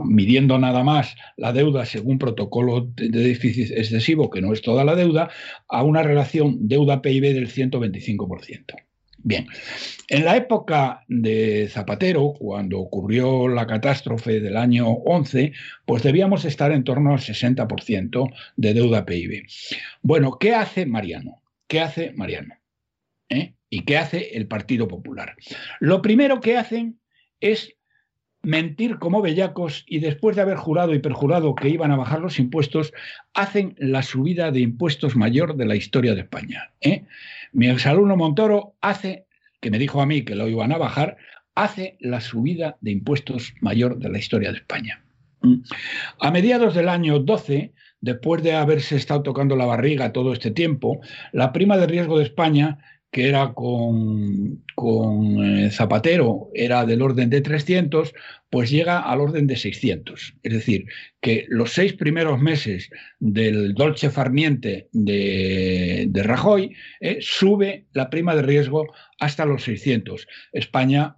midiendo 0.05 0.59
nada 0.59 0.83
más 0.83 1.15
la 1.37 1.53
deuda 1.53 1.87
según 1.87 2.19
protocolo 2.19 2.91
de 2.97 3.09
déficit 3.09 3.71
excesivo, 3.71 4.31
que 4.31 4.41
no 4.41 4.53
es 4.53 4.63
toda 4.63 4.83
la 4.85 4.97
deuda, 4.97 5.31
a 5.69 5.85
una 5.85 6.03
relación 6.03 6.67
deuda-PIB 6.67 7.35
del 7.35 7.49
125%. 7.49 8.88
Bien, 9.21 9.47
en 10.09 10.25
la 10.25 10.37
época 10.37 11.05
de 11.09 11.69
Zapatero, 11.69 12.35
cuando 12.39 12.79
ocurrió 12.79 13.49
la 13.49 13.67
catástrofe 13.67 14.41
del 14.41 14.57
año 14.57 14.89
11, 14.89 15.53
pues 15.85 16.03
debíamos 16.05 16.45
estar 16.45 16.71
en 16.71 16.85
torno 16.85 17.13
al 17.13 17.19
60% 17.19 18.33
de 18.57 18.75
deuda 18.75 19.05
PIB. 19.05 19.45
Bueno, 20.03 20.39
¿qué 20.39 20.55
hace 20.55 20.87
Mariano? 20.87 21.43
¿Qué 21.67 21.81
hace 21.81 22.13
Mariano? 22.13 22.55
¿Eh? 23.29 23.55
¿Y 23.69 23.85
qué 23.85 23.99
hace 23.99 24.37
el 24.37 24.47
Partido 24.47 24.87
Popular? 24.87 25.35
Lo 25.81 26.01
primero 26.01 26.41
que 26.41 26.57
hacen 26.57 27.01
es 27.41 27.75
mentir 28.43 28.99
como 28.99 29.21
bellacos 29.21 29.85
y 29.89 29.99
después 29.99 30.37
de 30.37 30.43
haber 30.43 30.57
jurado 30.57 30.95
y 30.95 31.01
perjurado 31.01 31.55
que 31.55 31.69
iban 31.69 31.91
a 31.91 31.97
bajar 31.97 32.21
los 32.21 32.39
impuestos, 32.39 32.93
hacen 33.35 33.75
la 33.79 34.03
subida 34.03 34.53
de 34.53 34.61
impuestos 34.61 35.17
mayor 35.17 35.57
de 35.57 35.67
la 35.67 35.77
historia 35.77 36.15
de 36.15 36.21
España. 36.21 36.71
¿eh? 36.81 37.05
Mi 37.53 37.69
exalumno 37.69 38.17
Montoro 38.17 38.75
hace, 38.81 39.27
que 39.61 39.71
me 39.71 39.79
dijo 39.79 40.01
a 40.01 40.07
mí 40.07 40.25
que 40.25 40.35
lo 40.35 40.49
iban 40.49 40.73
a 40.73 40.79
bajar, 40.79 41.17
hace 41.55 41.97
la 42.01 42.21
subida 42.21 42.77
de 42.81 42.93
impuestos 42.93 43.55
mayor 43.61 43.99
de 43.99 44.11
la 44.11 44.19
historia 44.19 44.53
de 44.53 44.59
España. 44.59 45.05
A 46.21 46.31
mediados 46.31 46.75
del 46.75 46.89
año 46.89 47.21
12, 47.21 47.73
después 48.01 48.43
de 48.43 48.55
haberse 48.55 48.97
estado 48.97 49.23
tocando 49.23 49.57
la 49.57 49.67
barriga 49.67 50.13
todo 50.13 50.33
este 50.33 50.51
tiempo, 50.51 51.01
la 51.33 51.53
prima 51.53 51.77
de 51.77 51.87
riesgo 51.87 52.19
de 52.19 52.25
España 52.25 52.79
que 53.11 53.29
era 53.29 53.55
con, 53.55 54.65
con 54.75 55.45
eh, 55.45 55.71
Zapatero, 55.71 56.51
era 56.55 56.85
del 56.85 57.03
orden 57.03 57.31
de 57.31 57.41
300, 57.41 58.13
pues 58.51 58.71
llega 58.71 59.01
al 59.01 59.21
orden 59.21 59.47
de 59.47 59.57
600. 59.57 60.35
Es 60.43 60.53
decir, 60.53 60.87
que 61.21 61.47
los 61.49 61.73
seis 61.73 61.95
primeros 61.95 62.41
meses 62.41 62.91
del 63.19 63.75
Dolce 63.75 64.11
Farniente 64.11 64.89
de, 64.93 66.07
de 66.09 66.23
Rajoy 66.23 66.75
eh, 67.01 67.19
sube 67.21 67.87
la 67.93 68.11
prima 68.11 68.35
de 68.35 68.43
riesgo 68.43 68.87
hasta 69.19 69.47
los 69.47 69.63
600. 69.65 70.27
España 70.53 71.17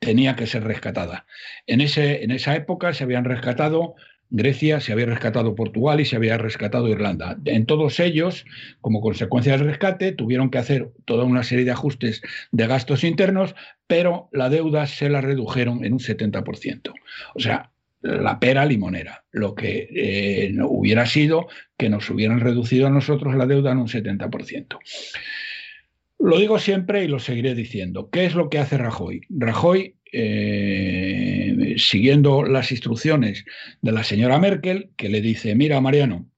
tenía 0.00 0.34
que 0.34 0.48
ser 0.48 0.64
rescatada. 0.64 1.26
En, 1.66 1.80
ese, 1.80 2.24
en 2.24 2.32
esa 2.32 2.56
época 2.56 2.92
se 2.92 3.04
habían 3.04 3.24
rescatado 3.24 3.94
Grecia, 4.34 4.80
se 4.80 4.92
había 4.92 5.04
rescatado 5.04 5.54
Portugal 5.54 6.00
y 6.00 6.06
se 6.06 6.16
había 6.16 6.38
rescatado 6.38 6.88
Irlanda. 6.88 7.38
En 7.44 7.66
todos 7.66 8.00
ellos, 8.00 8.46
como 8.80 9.02
consecuencia 9.02 9.52
del 9.52 9.66
rescate, 9.66 10.12
tuvieron 10.12 10.50
que 10.50 10.56
hacer 10.56 10.88
toda 11.04 11.24
una 11.24 11.42
serie 11.42 11.66
de 11.66 11.70
ajustes 11.70 12.22
de 12.50 12.66
gastos 12.66 13.04
internos, 13.04 13.54
pero 13.86 14.30
la 14.32 14.48
deuda 14.48 14.86
se 14.86 15.10
la 15.10 15.20
redujeron 15.20 15.84
en 15.84 15.92
un 15.92 15.98
70%. 15.98 16.94
O 17.34 17.40
sea, 17.40 17.72
la 18.00 18.40
pera 18.40 18.64
limonera, 18.64 19.24
lo 19.32 19.54
que 19.54 19.88
eh, 19.94 20.54
hubiera 20.66 21.04
sido 21.04 21.48
que 21.76 21.90
nos 21.90 22.08
hubieran 22.08 22.40
reducido 22.40 22.86
a 22.86 22.90
nosotros 22.90 23.34
la 23.34 23.46
deuda 23.46 23.72
en 23.72 23.78
un 23.78 23.88
70%. 23.88 24.78
Lo 26.18 26.38
digo 26.38 26.58
siempre 26.58 27.04
y 27.04 27.08
lo 27.08 27.18
seguiré 27.18 27.54
diciendo. 27.54 28.08
¿Qué 28.10 28.24
es 28.24 28.34
lo 28.34 28.48
que 28.48 28.60
hace 28.60 28.78
Rajoy? 28.78 29.20
Rajoy 29.28 29.96
eh, 30.12 31.74
siguiendo 31.78 32.44
las 32.44 32.70
instrucciones 32.70 33.44
de 33.80 33.92
la 33.92 34.04
señora 34.04 34.38
Merkel, 34.38 34.90
que 34.96 35.08
le 35.08 35.20
dice, 35.20 35.54
mira, 35.54 35.80
Mariano, 35.80 36.28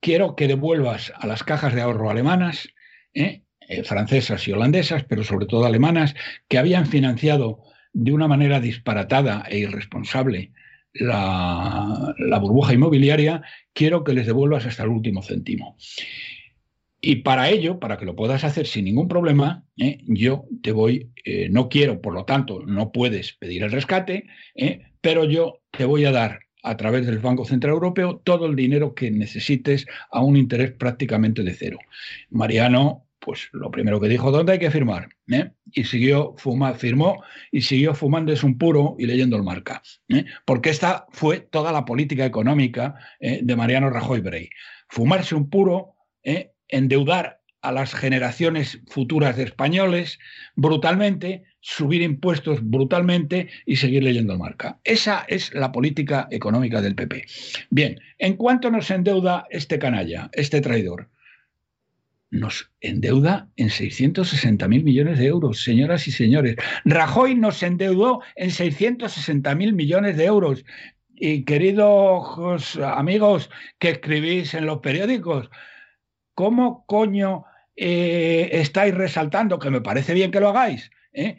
quiero 0.00 0.36
que 0.36 0.46
devuelvas 0.46 1.12
a 1.16 1.26
las 1.26 1.42
cajas 1.42 1.74
de 1.74 1.80
ahorro 1.80 2.10
alemanas, 2.10 2.68
eh, 3.14 3.42
eh, 3.68 3.82
francesas 3.82 4.46
y 4.46 4.52
holandesas, 4.52 5.04
pero 5.04 5.24
sobre 5.24 5.46
todo 5.46 5.64
alemanas, 5.64 6.14
que 6.48 6.58
habían 6.58 6.86
financiado 6.86 7.64
de 7.92 8.12
una 8.12 8.28
manera 8.28 8.60
disparatada 8.60 9.44
e 9.48 9.58
irresponsable 9.58 10.52
la, 10.92 12.14
la 12.18 12.38
burbuja 12.38 12.74
inmobiliaria, 12.74 13.42
quiero 13.72 14.04
que 14.04 14.12
les 14.12 14.26
devuelvas 14.26 14.66
hasta 14.66 14.82
el 14.82 14.90
último 14.90 15.22
céntimo. 15.22 15.76
Y 17.00 17.16
para 17.16 17.48
ello, 17.48 17.78
para 17.78 17.96
que 17.96 18.04
lo 18.04 18.16
puedas 18.16 18.42
hacer 18.42 18.66
sin 18.66 18.84
ningún 18.84 19.08
problema, 19.08 19.64
¿eh? 19.76 19.98
yo 20.06 20.46
te 20.62 20.72
voy, 20.72 21.12
eh, 21.24 21.48
no 21.48 21.68
quiero, 21.68 22.00
por 22.00 22.12
lo 22.12 22.24
tanto, 22.24 22.60
no 22.66 22.90
puedes 22.90 23.34
pedir 23.34 23.62
el 23.62 23.70
rescate, 23.70 24.26
¿eh? 24.56 24.82
pero 25.00 25.24
yo 25.24 25.60
te 25.70 25.84
voy 25.84 26.04
a 26.04 26.12
dar 26.12 26.40
a 26.64 26.76
través 26.76 27.06
del 27.06 27.18
Banco 27.20 27.44
Central 27.44 27.74
Europeo 27.74 28.20
todo 28.24 28.46
el 28.46 28.56
dinero 28.56 28.94
que 28.94 29.10
necesites 29.10 29.86
a 30.10 30.20
un 30.22 30.36
interés 30.36 30.72
prácticamente 30.72 31.42
de 31.42 31.54
cero. 31.54 31.78
Mariano 32.30 33.08
Pues 33.20 33.48
lo 33.52 33.70
primero 33.70 34.00
que 34.00 34.08
dijo, 34.08 34.30
¿dónde 34.30 34.52
hay 34.52 34.58
que 34.58 34.70
firmar? 34.70 35.08
¿Eh? 35.30 35.50
Y 35.72 35.84
siguió 35.84 36.34
fuma, 36.36 36.74
firmó 36.74 37.22
y 37.50 37.60
siguió 37.62 37.94
fumando 37.94 38.32
es 38.32 38.42
un 38.42 38.56
puro 38.58 38.96
y 38.98 39.06
leyendo 39.06 39.36
el 39.36 39.42
marca. 39.42 39.82
¿eh? 40.08 40.24
Porque 40.44 40.70
esta 40.70 41.06
fue 41.10 41.40
toda 41.40 41.72
la 41.72 41.84
política 41.84 42.24
económica 42.24 42.94
¿eh? 43.20 43.40
de 43.42 43.56
Mariano 43.56 43.90
Rajoy 43.90 44.20
Brey. 44.20 44.48
Fumarse 44.88 45.34
un 45.34 45.50
puro, 45.50 45.94
endeudar 46.68 47.38
a 47.62 47.72
las 47.72 47.94
generaciones 47.94 48.80
futuras 48.86 49.36
de 49.36 49.44
españoles 49.44 50.18
brutalmente, 50.54 51.44
subir 51.60 52.02
impuestos 52.02 52.60
brutalmente 52.62 53.48
y 53.66 53.76
seguir 53.76 54.04
leyendo 54.04 54.38
marca. 54.38 54.78
Esa 54.84 55.24
es 55.28 55.52
la 55.54 55.72
política 55.72 56.28
económica 56.30 56.80
del 56.80 56.94
PP. 56.94 57.26
Bien, 57.70 58.00
¿en 58.18 58.36
cuánto 58.36 58.70
nos 58.70 58.90
endeuda 58.90 59.46
este 59.50 59.78
canalla, 59.78 60.30
este 60.32 60.60
traidor? 60.60 61.08
Nos 62.30 62.70
endeuda 62.80 63.48
en 63.56 63.70
660 63.70 64.68
mil 64.68 64.84
millones 64.84 65.18
de 65.18 65.26
euros, 65.26 65.62
señoras 65.62 66.06
y 66.06 66.12
señores. 66.12 66.56
Rajoy 66.84 67.34
nos 67.34 67.62
endeudó 67.62 68.22
en 68.36 68.50
660 68.50 69.54
mil 69.54 69.72
millones 69.72 70.16
de 70.16 70.26
euros. 70.26 70.64
Y 71.20 71.44
queridos 71.44 72.76
amigos 72.76 73.50
que 73.80 73.90
escribís 73.90 74.54
en 74.54 74.66
los 74.66 74.78
periódicos, 74.78 75.50
¿cómo 76.38 76.84
coño 76.86 77.46
eh, 77.74 78.48
estáis 78.52 78.94
resaltando, 78.94 79.58
que 79.58 79.70
me 79.70 79.80
parece 79.80 80.14
bien 80.14 80.30
que 80.30 80.38
lo 80.38 80.50
hagáis, 80.50 80.88
eh, 81.12 81.36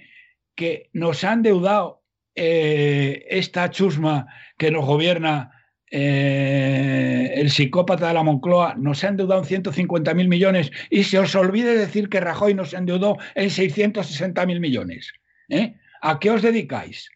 que 0.55 0.89
nos 0.91 1.23
han 1.23 1.41
deudado 1.41 2.03
eh, 2.35 3.25
esta 3.29 3.69
chusma 3.69 4.27
que 4.57 4.71
nos 4.71 4.85
gobierna 4.85 5.51
el 5.89 7.49
psicópata 7.49 8.09
de 8.09 8.13
la 8.13 8.23
Moncloa, 8.23 8.75
nos 8.75 9.01
han 9.05 9.15
deudado 9.15 9.39
en 9.39 9.47
150 9.47 10.13
mil 10.13 10.27
millones 10.27 10.69
y 10.89 11.05
se 11.05 11.17
os 11.17 11.33
olvide 11.33 11.77
decir 11.77 12.09
que 12.09 12.19
Rajoy 12.19 12.53
nos 12.53 12.73
endeudó 12.73 13.17
en 13.35 13.49
660 13.49 14.45
mil 14.45 14.59
millones. 14.59 15.13
¿A 16.01 16.19
qué 16.19 16.29
os 16.29 16.41
dedicáis? 16.41 17.09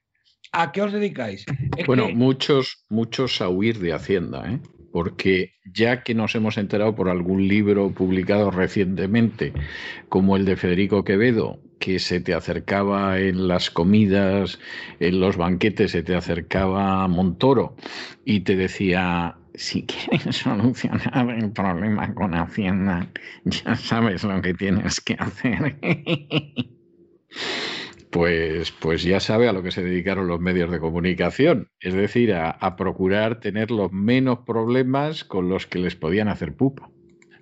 ¿A 0.53 0.71
qué 0.71 0.81
os 0.81 0.93
dedicáis? 0.93 1.45
bueno, 1.85 2.09
muchos, 2.09 2.85
muchos 2.89 3.41
a 3.41 3.49
huir 3.49 3.77
de 3.79 3.91
Hacienda, 3.91 4.49
¿eh? 4.49 4.59
Porque 4.93 5.55
ya 5.65 6.03
que 6.03 6.13
nos 6.13 6.35
hemos 6.35 6.59
enterado 6.59 6.93
por 6.93 7.09
algún 7.09 7.47
libro 7.47 7.89
publicado 7.89 8.51
recientemente, 8.51 9.51
como 10.07 10.37
el 10.37 10.45
de 10.45 10.55
Federico 10.55 11.03
Quevedo, 11.03 11.59
que 11.79 11.97
se 11.97 12.21
te 12.21 12.35
acercaba 12.35 13.19
en 13.19 13.47
las 13.47 13.71
comidas, 13.71 14.59
en 14.99 15.19
los 15.19 15.35
banquetes, 15.35 15.91
se 15.91 16.03
te 16.03 16.15
acercaba 16.15 17.07
Montoro 17.07 17.75
y 18.23 18.41
te 18.41 18.55
decía, 18.55 19.35
si 19.55 19.87
quieres 19.87 20.35
solucionar 20.37 21.27
el 21.39 21.51
problema 21.51 22.13
con 22.13 22.35
Hacienda, 22.35 23.07
ya 23.45 23.75
sabes 23.75 24.23
lo 24.23 24.39
que 24.43 24.53
tienes 24.53 25.01
que 25.01 25.15
hacer. 25.17 25.75
pues, 28.13 28.71
pues 28.71 29.01
ya 29.01 29.19
sabe 29.19 29.49
a 29.49 29.53
lo 29.53 29.63
que 29.63 29.71
se 29.71 29.83
dedicaron 29.83 30.27
los 30.27 30.39
medios 30.39 30.71
de 30.71 30.79
comunicación, 30.79 31.71
es 31.79 31.95
decir, 31.95 32.31
a, 32.33 32.75
procurar 32.77 33.39
tener 33.39 33.71
los 33.71 33.91
menos 33.91 34.39
problemas 34.45 35.23
con 35.23 35.49
los 35.49 35.65
que 35.65 35.79
les 35.79 35.95
podían 35.95 36.27
hacer 36.27 36.55
pupa. 36.55 36.91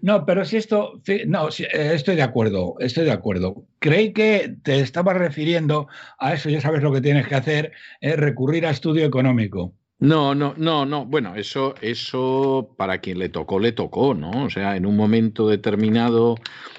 No, 0.02 0.26
pero 0.26 0.46
si 0.46 0.56
esto, 0.56 1.02
no, 1.28 1.50
eh, 1.50 1.92
estoy 1.94 2.16
de 2.16 2.22
acuerdo, 2.24 2.76
estoy 2.80 3.04
de 3.04 3.12
acuerdo. 3.12 3.66
Creí 3.80 4.14
que 4.14 4.56
te 4.64 4.80
estabas 4.80 5.18
refiriendo 5.18 5.88
a 6.18 6.34
eso, 6.34 6.50
ya 6.50 6.62
sabes 6.62 6.82
lo 6.82 6.94
que 6.94 7.02
tienes 7.02 7.28
que 7.28 7.36
hacer, 7.36 7.74
es 8.00 8.16
recurrir 8.16 8.66
a 8.66 8.72
estudio 8.72 9.06
económico. 9.06 9.76
No, 10.02 10.34
no, 10.34 10.56
no, 10.58 10.84
no. 10.84 11.06
Bueno, 11.06 11.36
eso, 11.36 11.76
eso 11.80 12.74
para 12.76 12.98
quien 12.98 13.20
le 13.20 13.30
tocó, 13.30 13.60
le 13.60 13.72
tocó, 13.72 14.16
¿no? 14.16 14.46
O 14.46 14.50
sea, 14.50 14.76
en 14.76 14.88
un 14.88 14.98
momento 14.98 15.48
determinado 15.48 16.38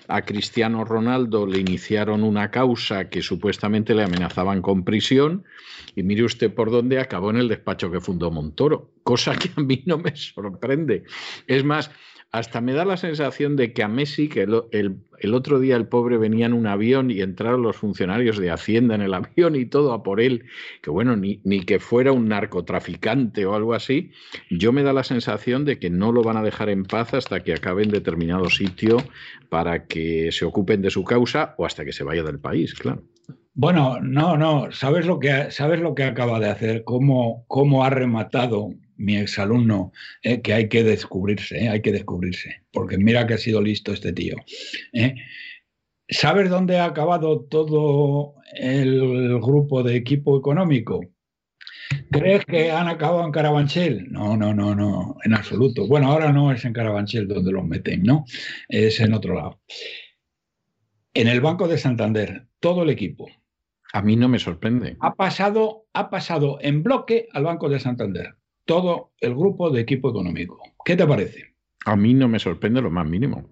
a 0.09 0.23
Cristiano 0.23 0.85
Ronaldo 0.85 1.47
le 1.47 1.61
iniciaron 1.61 2.25
una 2.25 2.51
causa 2.51 3.09
que 3.09 3.23
supuestamente 3.23 3.95
le 3.95 4.03
amenazaban 4.03 4.61
con 4.61 4.83
prisión 4.83 5.45
y 5.95 6.03
mire 6.03 6.25
usted 6.25 6.53
por 6.53 6.73
dónde 6.73 6.99
acabó 6.99 7.31
en 7.31 7.37
el 7.37 7.49
despacho 7.49 7.93
que 7.93 8.01
fundó 8.01 8.33
Montoro, 8.33 8.91
cosa 9.05 9.37
que 9.39 9.51
a 9.55 9.61
mí 9.61 9.85
no 9.87 9.99
me 9.99 10.17
sorprende. 10.17 11.05
Es 11.47 11.63
más, 11.63 11.93
hasta 12.33 12.63
me 12.63 12.73
da 12.73 12.87
la 12.87 12.97
sensación 12.97 13.57
de 13.57 13.75
que 13.75 13.83
a 13.83 13.89
Messi, 13.89 14.29
que 14.31 14.43
el, 14.43 15.35
otro 15.35 15.61
día 15.61 15.77
el 15.77 15.87
pobre 15.87 16.17
venía 16.17 16.47
en 16.47 16.55
un 16.55 16.67
avión 16.67 17.11
y 17.11 17.21
entraron 17.21 17.61
los 17.61 17.77
funcionarios 17.77 18.39
de 18.39 18.51
Hacienda 18.51 18.95
en 18.95 19.03
el 19.03 19.13
avión 19.15 19.55
y 19.55 19.67
todo 19.67 19.93
a 19.93 20.03
por 20.03 20.19
él, 20.19 20.47
que 20.83 20.91
bueno, 20.91 21.15
ni, 21.15 21.43
ni 21.45 21.61
que 21.61 21.79
fuera 21.79 22.11
un 22.11 22.29
narcotraficante 22.29 23.45
o 23.45 23.55
algo 23.55 23.75
así, 23.75 24.11
yo 24.51 24.73
me 24.73 24.83
da 24.83 24.95
la 24.95 25.05
sensación 25.05 25.67
de 25.67 25.79
que 25.79 25.91
no 25.91 26.11
lo 26.11 26.23
van 26.23 26.39
a 26.39 26.43
dejar 26.43 26.71
en 26.71 26.85
paz 26.85 27.13
hasta 27.13 27.41
que 27.41 27.53
acabe 27.53 27.83
en 27.83 27.91
determinado 27.91 28.49
sitio 28.49 28.97
para 29.51 29.87
que 29.87 30.33
se 30.33 30.47
ocupen 30.47 30.81
de 30.81 30.91
su 30.91 31.05
causa 31.05 31.55
o 31.59 31.67
hasta 31.67 31.85
que 31.85 31.93
se 31.93 32.03
vaya 32.03 32.23
del 32.23 32.41
país, 32.41 32.73
claro. 32.75 33.03
Bueno, 33.55 34.01
no, 34.01 34.39
no, 34.39 34.73
sabes 34.73 35.05
lo 35.05 35.19
que, 35.19 35.51
sabes 35.51 35.81
lo 35.81 35.95
que 35.95 36.05
acaba 36.05 36.41
de 36.41 36.49
hacer, 36.49 36.85
cómo, 36.85 37.45
cómo 37.47 37.85
ha 37.85 37.91
rematado 37.91 38.71
mi 38.97 39.17
exalumno, 39.17 39.93
eh, 40.23 40.41
que 40.41 40.53
hay 40.53 40.69
que 40.69 40.85
descubrirse, 40.85 41.65
eh, 41.65 41.69
hay 41.69 41.83
que 41.83 41.93
descubrirse, 41.93 42.63
porque 42.73 42.99
mira 42.99 43.27
que 43.27 43.35
ha 43.35 43.39
sido 43.39 43.61
listo 43.61 43.93
este 43.93 44.13
tío. 44.13 44.37
Eh. 44.93 45.15
¿Sabes 46.09 46.51
dónde 46.51 46.79
ha 46.79 46.85
acabado 46.85 47.41
todo 47.45 48.35
el 48.55 49.41
grupo 49.41 49.83
de 49.83 49.97
equipo 49.97 50.37
económico? 50.37 51.01
¿Crees 52.11 52.45
que 52.45 52.71
han 52.71 52.89
acabado 52.89 53.25
en 53.25 53.33
Carabanchel? 53.33 54.11
No, 54.11 54.37
no, 54.37 54.53
no, 54.53 54.75
no, 54.75 55.17
en 55.25 55.35
absoluto. 55.35 55.87
Bueno, 55.87 56.11
ahora 56.11 56.33
no 56.33 56.53
es 56.53 56.65
en 56.65 56.73
Carabanchel 56.73 57.29
donde 57.29 57.53
los 57.53 57.65
meten, 57.65 58.03
¿no? 58.03 58.25
Es 58.69 59.01
en 59.01 59.15
otro 59.15 59.35
lado. 59.35 59.61
En 61.15 61.29
el 61.29 61.41
Banco 61.41 61.69
de 61.69 61.79
Santander, 61.79 62.47
todo 62.61 62.83
el 62.83 62.91
equipo. 62.91 63.29
A 63.93 64.03
mí 64.03 64.17
no 64.17 64.29
me 64.29 64.39
sorprende. 64.39 64.97
Ha 65.01 65.15
pasado, 65.15 65.87
ha 65.93 66.11
pasado 66.11 66.59
en 66.61 66.83
bloque 66.83 67.29
al 67.33 67.45
Banco 67.45 67.69
de 67.69 67.81
Santander 67.81 68.37
todo 68.65 69.13
el 69.21 69.35
grupo 69.35 69.71
de 69.71 69.81
equipo 69.81 70.11
económico. 70.11 70.61
¿Qué 70.85 70.97
te 70.97 71.07
parece? 71.07 71.55
A 71.85 71.97
mí 71.97 72.15
no 72.15 72.29
me 72.29 72.39
sorprende 72.39 72.81
lo 72.81 72.91
más 72.91 73.07
mínimo. 73.07 73.49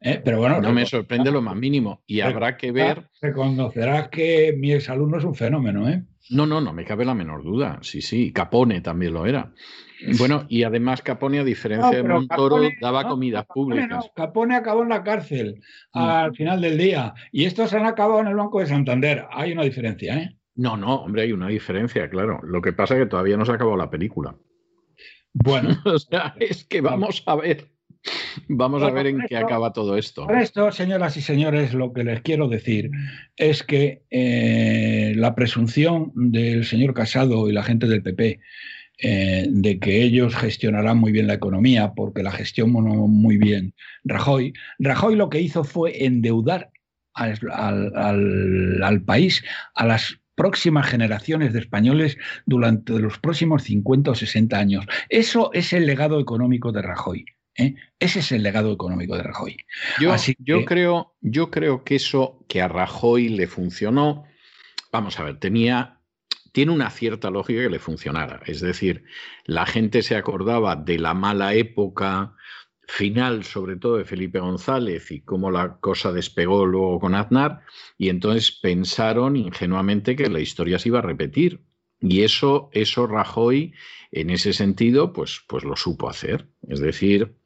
¿Eh? 0.00 0.20
Pero 0.22 0.38
bueno, 0.38 0.60
no 0.60 0.72
me 0.72 0.84
sorprende 0.84 1.30
lo 1.30 1.40
más 1.40 1.56
mínimo 1.56 2.02
y 2.06 2.20
habrá 2.20 2.58
que 2.58 2.72
ver. 2.72 3.08
Reconocerás 3.22 4.08
que 4.08 4.54
mi 4.56 4.72
exalumno 4.72 5.16
es 5.16 5.24
un 5.24 5.34
fenómeno, 5.34 5.88
¿eh? 5.88 6.04
No, 6.30 6.46
no, 6.46 6.60
no 6.60 6.74
me 6.74 6.84
cabe 6.84 7.06
la 7.06 7.14
menor 7.14 7.42
duda. 7.42 7.78
Sí, 7.80 8.02
sí, 8.02 8.30
Capone 8.30 8.82
también 8.82 9.14
lo 9.14 9.24
era. 9.24 9.52
Bueno, 10.18 10.44
y 10.50 10.62
además 10.62 11.00
Capone, 11.00 11.38
a 11.38 11.44
diferencia 11.44 11.90
de 11.90 12.02
Montoro, 12.02 12.60
daba 12.82 13.08
comidas 13.08 13.46
públicas. 13.46 14.10
Capone 14.14 14.56
acabó 14.56 14.82
en 14.82 14.90
la 14.90 15.02
cárcel 15.02 15.62
al 15.92 16.34
final 16.34 16.60
del 16.60 16.76
día 16.76 17.14
y 17.32 17.46
estos 17.46 17.72
han 17.72 17.86
acabado 17.86 18.20
en 18.20 18.26
el 18.26 18.34
Banco 18.34 18.60
de 18.60 18.66
Santander. 18.66 19.24
Hay 19.30 19.52
una 19.52 19.62
diferencia, 19.62 20.18
¿eh? 20.18 20.36
No, 20.56 20.76
no, 20.76 20.96
hombre, 20.96 21.22
hay 21.22 21.32
una 21.32 21.48
diferencia, 21.48 22.08
claro. 22.08 22.40
Lo 22.44 22.62
que 22.62 22.72
pasa 22.72 22.94
es 22.94 23.00
que 23.00 23.06
todavía 23.06 23.36
no 23.36 23.44
se 23.44 23.52
ha 23.52 23.54
acabado 23.56 23.76
la 23.76 23.90
película. 23.90 24.36
Bueno, 25.32 25.76
o 25.84 25.98
sea, 25.98 26.34
es 26.38 26.64
que 26.64 26.80
vamos 26.80 27.22
a 27.26 27.36
ver. 27.36 27.70
Vamos 28.48 28.82
a 28.82 28.90
ver 28.90 29.06
en 29.06 29.20
qué 29.28 29.36
acaba 29.36 29.72
todo 29.72 29.96
esto. 29.96 30.26
Por 30.26 30.36
esto, 30.36 30.70
señoras 30.72 31.16
y 31.16 31.22
señores, 31.22 31.72
lo 31.72 31.92
que 31.94 32.04
les 32.04 32.20
quiero 32.20 32.48
decir 32.48 32.90
es 33.36 33.62
que 33.62 34.02
eh, 34.10 35.14
la 35.16 35.34
presunción 35.34 36.12
del 36.14 36.66
señor 36.66 36.92
Casado 36.92 37.48
y 37.48 37.52
la 37.52 37.62
gente 37.62 37.86
del 37.86 38.02
PP 38.02 38.40
eh, 38.98 39.46
de 39.48 39.78
que 39.78 40.02
ellos 40.02 40.36
gestionarán 40.36 40.98
muy 40.98 41.12
bien 41.12 41.26
la 41.26 41.34
economía 41.34 41.94
porque 41.94 42.22
la 42.22 42.30
gestión 42.30 42.70
muy 42.70 43.38
bien 43.38 43.74
Rajoy, 44.04 44.52
Rajoy 44.78 45.16
lo 45.16 45.30
que 45.30 45.40
hizo 45.40 45.64
fue 45.64 46.04
endeudar 46.04 46.70
al, 47.14 47.40
al 48.82 49.02
país, 49.02 49.42
a 49.74 49.86
las 49.86 50.20
próximas 50.34 50.86
generaciones 50.86 51.52
de 51.52 51.60
españoles 51.60 52.18
durante 52.46 52.98
los 52.98 53.18
próximos 53.18 53.64
50 53.64 54.10
o 54.10 54.14
60 54.14 54.58
años. 54.58 54.86
Eso 55.08 55.50
es 55.52 55.72
el 55.72 55.86
legado 55.86 56.20
económico 56.20 56.72
de 56.72 56.82
Rajoy. 56.82 57.24
¿eh? 57.56 57.74
Ese 57.98 58.20
es 58.20 58.32
el 58.32 58.42
legado 58.42 58.72
económico 58.72 59.16
de 59.16 59.22
Rajoy. 59.22 59.56
Yo, 60.00 60.14
yo, 60.38 60.64
creo, 60.64 61.14
yo 61.20 61.50
creo 61.50 61.84
que 61.84 61.96
eso 61.96 62.44
que 62.48 62.62
a 62.62 62.68
Rajoy 62.68 63.28
le 63.28 63.46
funcionó, 63.46 64.24
vamos 64.92 65.18
a 65.18 65.24
ver, 65.24 65.38
tenía, 65.38 66.00
tiene 66.52 66.72
una 66.72 66.90
cierta 66.90 67.30
lógica 67.30 67.62
que 67.62 67.70
le 67.70 67.78
funcionara. 67.78 68.40
Es 68.46 68.60
decir, 68.60 69.04
la 69.44 69.66
gente 69.66 70.02
se 70.02 70.16
acordaba 70.16 70.76
de 70.76 70.98
la 70.98 71.14
mala 71.14 71.54
época 71.54 72.34
final, 72.86 73.44
sobre 73.44 73.76
todo 73.76 73.96
de 73.96 74.04
Felipe 74.04 74.40
González 74.40 75.10
y 75.10 75.20
cómo 75.22 75.50
la 75.50 75.78
cosa 75.78 76.12
despegó 76.12 76.66
luego 76.66 77.00
con 77.00 77.14
Aznar, 77.14 77.60
y 77.98 78.08
entonces 78.08 78.52
pensaron 78.52 79.36
ingenuamente 79.36 80.16
que 80.16 80.28
la 80.28 80.40
historia 80.40 80.78
se 80.78 80.88
iba 80.88 80.98
a 80.98 81.02
repetir. 81.02 81.64
Y 82.00 82.22
eso, 82.22 82.68
eso 82.72 83.06
Rajoy, 83.06 83.72
en 84.12 84.30
ese 84.30 84.52
sentido, 84.52 85.12
pues, 85.12 85.42
pues 85.48 85.64
lo 85.64 85.76
supo 85.76 86.08
hacer. 86.08 86.48
Es 86.68 86.80
decir, 86.80 87.36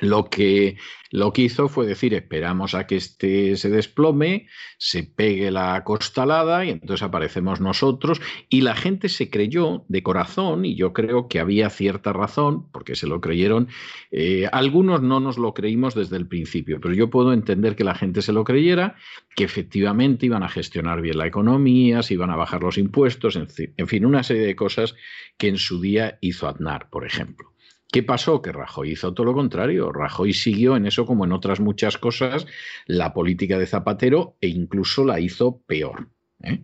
lo 0.00 0.24
que, 0.24 0.76
lo 1.10 1.32
que 1.32 1.42
hizo 1.42 1.68
fue 1.68 1.86
decir, 1.86 2.12
esperamos 2.12 2.74
a 2.74 2.86
que 2.86 2.96
este 2.96 3.56
se 3.56 3.70
desplome, 3.70 4.48
se 4.78 5.04
pegue 5.04 5.50
la 5.50 5.82
costalada 5.84 6.64
y 6.64 6.70
entonces 6.70 7.02
aparecemos 7.02 7.60
nosotros. 7.60 8.20
Y 8.48 8.62
la 8.62 8.74
gente 8.74 9.08
se 9.08 9.30
creyó 9.30 9.84
de 9.88 10.02
corazón, 10.02 10.64
y 10.64 10.74
yo 10.74 10.92
creo 10.92 11.28
que 11.28 11.38
había 11.38 11.70
cierta 11.70 12.12
razón, 12.12 12.70
porque 12.72 12.96
se 12.96 13.06
lo 13.06 13.20
creyeron. 13.20 13.68
Eh, 14.10 14.48
algunos 14.52 15.02
no 15.02 15.20
nos 15.20 15.38
lo 15.38 15.54
creímos 15.54 15.94
desde 15.94 16.16
el 16.16 16.26
principio, 16.26 16.80
pero 16.80 16.92
yo 16.94 17.08
puedo 17.08 17.32
entender 17.32 17.76
que 17.76 17.84
la 17.84 17.94
gente 17.94 18.22
se 18.22 18.32
lo 18.32 18.44
creyera, 18.44 18.96
que 19.36 19.44
efectivamente 19.44 20.26
iban 20.26 20.42
a 20.42 20.48
gestionar 20.48 21.00
bien 21.00 21.18
la 21.18 21.26
economía, 21.26 22.02
se 22.02 22.14
iban 22.14 22.30
a 22.30 22.36
bajar 22.36 22.62
los 22.62 22.76
impuestos, 22.76 23.36
en 23.36 23.86
fin, 23.88 24.04
una 24.04 24.22
serie 24.22 24.46
de 24.46 24.56
cosas 24.56 24.94
que 25.38 25.48
en 25.48 25.58
su 25.58 25.80
día 25.80 26.18
hizo 26.20 26.48
Aznar, 26.48 26.90
por 26.90 27.06
ejemplo. 27.06 27.55
¿Qué 27.96 28.02
pasó? 28.02 28.42
Que 28.42 28.52
Rajoy 28.52 28.90
hizo 28.90 29.14
todo 29.14 29.24
lo 29.24 29.32
contrario. 29.32 29.90
Rajoy 29.90 30.34
siguió 30.34 30.76
en 30.76 30.84
eso, 30.84 31.06
como 31.06 31.24
en 31.24 31.32
otras 31.32 31.60
muchas 31.60 31.96
cosas, 31.96 32.46
la 32.84 33.14
política 33.14 33.58
de 33.58 33.64
Zapatero 33.64 34.36
e 34.42 34.48
incluso 34.48 35.02
la 35.02 35.18
hizo 35.18 35.62
peor. 35.66 36.10
¿eh? 36.42 36.60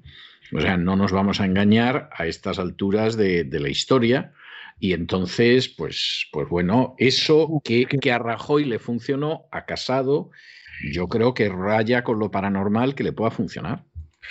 O 0.53 0.61
sea, 0.61 0.77
no 0.77 0.95
nos 0.95 1.11
vamos 1.11 1.41
a 1.41 1.47
engañar 1.47 2.11
a 2.13 2.27
estas 2.27 2.59
alturas 2.59 3.17
de, 3.17 3.49
la 3.51 3.71
historia. 3.71 4.35
Y 4.79 4.93
entonces, 4.93 5.71
pues, 5.71 6.29
pues 6.33 6.51
bueno, 6.51 6.97
eso 6.99 7.63
que, 7.65 7.87
que, 7.87 8.13
a 8.13 8.19
Rajoy 8.19 8.67
le 8.67 8.79
funcionó, 8.79 9.47
a 9.53 9.65
Casado, 9.65 10.33
yo 10.93 11.09
creo 11.09 11.33
que 11.33 11.49
raya 11.49 12.05
con 12.05 12.19
lo 12.19 12.31
paranormal 12.31 12.95
que 12.95 13.05
le 13.05 13.15
pueda 13.15 13.31
funcionar. 13.31 13.85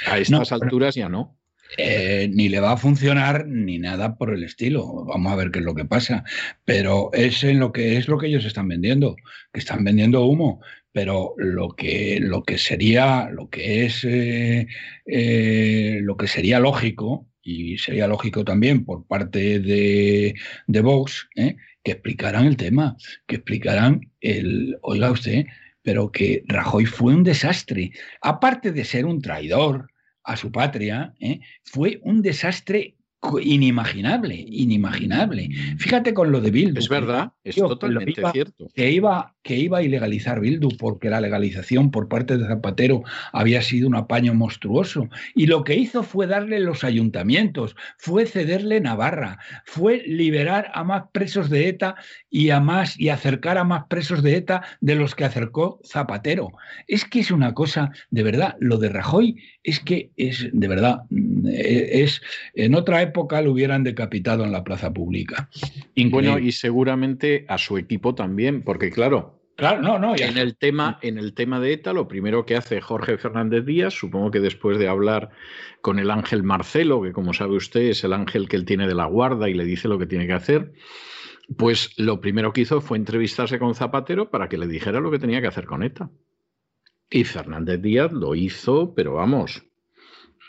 A 0.05 0.19
estas 0.19 0.51
alturas 0.51 0.93
ya 0.93 1.09
no. 1.09 1.35
Eh, 1.77 2.29
ni 2.34 2.49
le 2.49 2.60
va 2.60 2.73
a 2.73 2.77
funcionar 2.77 3.47
ni 3.47 3.79
nada 3.79 4.17
por 4.17 4.34
el 4.34 4.43
estilo. 4.43 5.05
Vamos 5.05 5.31
a 5.31 5.36
ver 5.36 5.51
qué 5.51 5.60
es 5.60 5.65
lo 5.65 5.75
que 5.75 5.86
pasa. 5.86 6.23
Pero 6.65 7.12
es 7.13 7.43
en 7.43 7.60
lo 7.60 7.71
que 7.71 7.97
es 7.97 8.07
lo 8.07 8.17
que 8.17 8.27
ellos 8.27 8.45
están 8.45 8.67
vendiendo, 8.67 9.15
que 9.53 9.60
están 9.60 9.84
vendiendo 9.84 10.25
humo. 10.25 10.62
Pero 10.91 11.36
lo 11.38 11.69
que, 11.69 12.19
lo 12.21 12.43
que 12.43 12.57
sería, 12.57 13.29
lo 13.31 13.49
que 13.49 13.86
es, 13.86 14.03
eh, 14.03 14.67
eh, 15.05 15.99
lo 16.01 16.17
que 16.17 16.27
sería 16.27 16.60
lógico 16.60 17.27
y 17.41 17.77
sería 17.77 18.07
lógico 18.07 18.43
también 18.43 18.86
por 18.86 19.07
parte 19.07 19.60
de, 19.60 20.36
de 20.67 20.81
Vox, 20.81 21.29
que 21.84 21.91
explicaran 21.91 22.45
el 22.45 22.57
tema, 22.57 22.97
que 23.25 23.38
explicaran 23.38 24.12
el, 24.19 24.77
oiga 24.81 25.12
usted, 25.12 25.45
pero 25.81 26.12
que 26.12 26.43
Rajoy 26.47 26.86
fue 26.86 27.15
un 27.15 27.23
desastre. 27.23 27.91
Aparte 28.21 28.71
de 28.71 28.86
ser 28.86 29.05
un 29.05 29.21
traidor, 29.21 29.91
a 30.23 30.38
su 30.38 30.51
patria, 30.51 31.13
¿eh? 31.19 31.39
fue 31.63 31.99
un 32.03 32.21
desastre 32.21 32.95
inimaginable, 33.41 34.45
inimaginable. 34.49 35.49
Fíjate 35.77 36.13
con 36.13 36.31
lo 36.31 36.41
de 36.41 36.51
Bildu. 36.51 36.79
Es 36.79 36.89
verdad, 36.89 37.31
es 37.43 37.55
totalmente 37.55 38.21
cierto. 38.31 38.67
Que 38.73 38.91
iba, 38.91 39.36
que 39.43 39.57
iba 39.57 39.77
a 39.77 39.84
ilegalizar 39.84 40.39
Bildu 40.39 40.69
porque 40.77 41.10
la 41.10 41.21
legalización 41.21 41.91
por 41.91 42.07
parte 42.07 42.38
de 42.38 42.47
Zapatero 42.47 43.03
había 43.31 43.62
sido 43.62 43.88
un 43.88 43.95
apaño 43.95 44.34
monstruoso. 44.34 45.07
Y 45.36 45.45
lo 45.45 45.63
que 45.63 45.75
hizo 45.75 46.01
fue 46.01 46.25
darle 46.25 46.60
los 46.60 46.84
ayuntamientos, 46.84 47.75
fue 47.97 48.25
cederle 48.25 48.81
Navarra, 48.81 49.38
fue 49.65 50.03
liberar 50.07 50.71
a 50.73 50.84
más 50.84 51.03
presos 51.12 51.49
de 51.49 51.67
ETA 51.67 51.95
y 52.29 52.49
a 52.49 52.60
más 52.60 52.99
y 52.99 53.10
acercar 53.10 53.60
a 53.60 53.63
más 53.63 53.86
presos 53.86 54.23
de 54.23 54.38
ETA 54.38 54.63
de 54.81 54.95
los 54.95 55.13
que 55.13 55.25
acercó 55.25 55.79
Zapatero. 55.86 56.51
Es 56.88 57.05
que 57.05 57.19
es 57.19 57.29
una 57.29 57.53
cosa, 57.53 57.91
de 58.10 58.23
verdad, 58.23 58.55
lo 58.60 58.77
de 58.77 58.89
Rajoy 58.89 59.38
es 59.63 59.79
que 59.79 60.10
es, 60.17 60.49
de 60.51 60.67
verdad, 60.67 61.01
mm, 61.12 61.47
e, 61.47 62.01
es 62.01 62.19
en 62.55 62.73
otra 62.73 63.01
época 63.01 63.11
época 63.12 63.41
lo 63.41 63.52
hubieran 63.52 63.84
decapitado 63.84 64.43
en 64.43 64.52
la 64.52 64.63
plaza 64.63 64.91
pública. 64.91 65.50
Bueno, 66.10 66.39
y 66.39 66.52
seguramente 66.52 67.45
a 67.47 67.58
su 67.58 67.78
equipo 67.78 68.15
también, 68.15 68.63
porque 68.63 68.89
claro, 68.89 69.41
Claro, 69.62 69.82
no, 69.82 70.00
no. 70.00 70.15
En, 70.15 70.39
el 70.39 70.58
tema, 70.58 70.97
en 71.04 71.19
el 71.19 71.36
tema 71.36 71.60
de 71.60 71.74
ETA, 71.74 71.93
lo 71.93 72.08
primero 72.08 72.47
que 72.47 72.56
hace 72.56 72.82
Jorge 72.82 73.19
Fernández 73.19 73.63
Díaz, 73.63 73.93
supongo 73.93 74.32
que 74.32 74.39
después 74.39 74.80
de 74.80 74.88
hablar 74.88 75.30
con 75.82 76.00
el 76.00 76.10
ángel 76.10 76.41
Marcelo, 76.41 77.00
que 77.04 77.12
como 77.12 77.32
sabe 77.32 77.56
usted 77.58 77.82
es 77.82 78.04
el 78.04 78.13
ángel 78.13 78.50
que 78.50 78.56
él 78.56 78.65
tiene 78.65 78.88
de 78.88 78.95
la 78.95 79.06
guarda 79.06 79.50
y 79.50 79.54
le 79.54 79.63
dice 79.63 79.88
lo 79.88 80.00
que 80.00 80.08
tiene 80.08 80.26
que 80.26 80.34
hacer, 80.34 80.74
pues 81.58 81.93
lo 81.97 82.21
primero 82.21 82.54
que 82.54 82.62
hizo 82.62 82.82
fue 82.82 82.97
entrevistarse 82.97 83.60
con 83.60 83.76
Zapatero 83.76 84.32
para 84.32 84.50
que 84.50 84.58
le 84.58 84.65
dijera 84.65 85.00
lo 85.00 85.12
que 85.12 85.19
tenía 85.19 85.41
que 85.41 85.47
hacer 85.47 85.65
con 85.65 85.84
ETA. 85.84 86.10
Y 87.12 87.24
Fernández 87.26 87.82
Díaz 87.84 88.12
lo 88.13 88.34
hizo, 88.34 88.95
pero 88.95 89.13
vamos, 89.13 89.63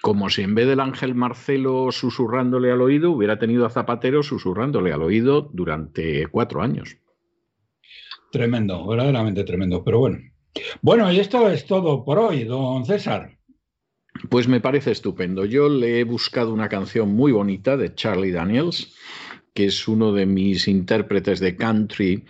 como 0.03 0.29
si 0.31 0.43
en 0.43 0.57
vez 0.57 0.67
del 0.67 0.81
ángel 0.81 1.15
Marcelo 1.15 1.93
susurrándole 1.93 2.73
al 2.73 2.83
oído, 2.83 3.13
hubiera 3.13 3.39
tenido 3.39 3.65
a 3.65 3.71
Zapatero 3.71 4.25
susurrándole 4.25 4.93
al 4.93 5.01
oído 5.01 5.49
durante 5.53 6.27
cuatro 6.27 6.61
años. 6.61 6.99
Tremendo, 8.33 8.85
verdaderamente 8.85 9.45
tremendo, 9.45 9.85
pero 9.85 10.01
bueno. 10.01 10.19
Bueno, 10.83 11.11
y 11.13 11.21
esto 11.21 11.49
es 11.49 11.67
todo 11.67 12.05
por 12.05 12.19
hoy, 12.19 12.43
don 12.43 12.85
César. 12.85 13.39
Pues 14.29 14.49
me 14.49 14.61
parece 14.61 14.91
estupendo. 14.91 15.45
Yo 15.45 15.69
le 15.69 16.01
he 16.01 16.05
buscado 16.05 16.53
una 16.53 16.69
canción 16.69 17.15
muy 17.15 17.31
bonita 17.31 17.77
de 17.77 17.95
Charlie 17.95 18.33
Daniels, 18.33 18.97
que 19.55 19.67
es 19.67 19.87
uno 19.87 20.13
de 20.13 20.27
mis 20.27 20.67
intérpretes 20.67 21.39
de 21.39 21.57
country 21.57 22.25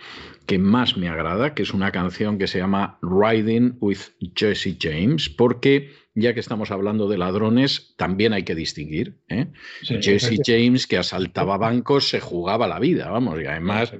que 0.45 0.59
más 0.59 0.95
me 0.95 1.09
agrada, 1.09 1.55
que 1.55 1.63
es 1.63 1.73
una 1.73 1.91
canción 1.91 2.37
que 2.37 2.47
se 2.47 2.59
llama 2.59 2.99
Riding 3.01 3.77
with 3.79 3.99
Jesse 4.35 4.77
James, 4.79 5.27
porque 5.27 6.02
ya 6.15 6.33
que 6.33 6.39
estamos 6.39 6.71
hablando 6.71 7.07
de 7.07 7.17
ladrones, 7.17 7.95
también 7.97 8.33
hay 8.33 8.43
que 8.43 8.55
distinguir. 8.55 9.17
¿eh? 9.29 9.47
Jesse 9.81 10.39
James, 10.45 10.87
que 10.87 10.97
asaltaba 10.97 11.57
bancos, 11.57 12.09
se 12.09 12.19
jugaba 12.19 12.67
la 12.67 12.79
vida, 12.79 13.09
vamos, 13.09 13.41
y 13.41 13.45
además 13.45 13.93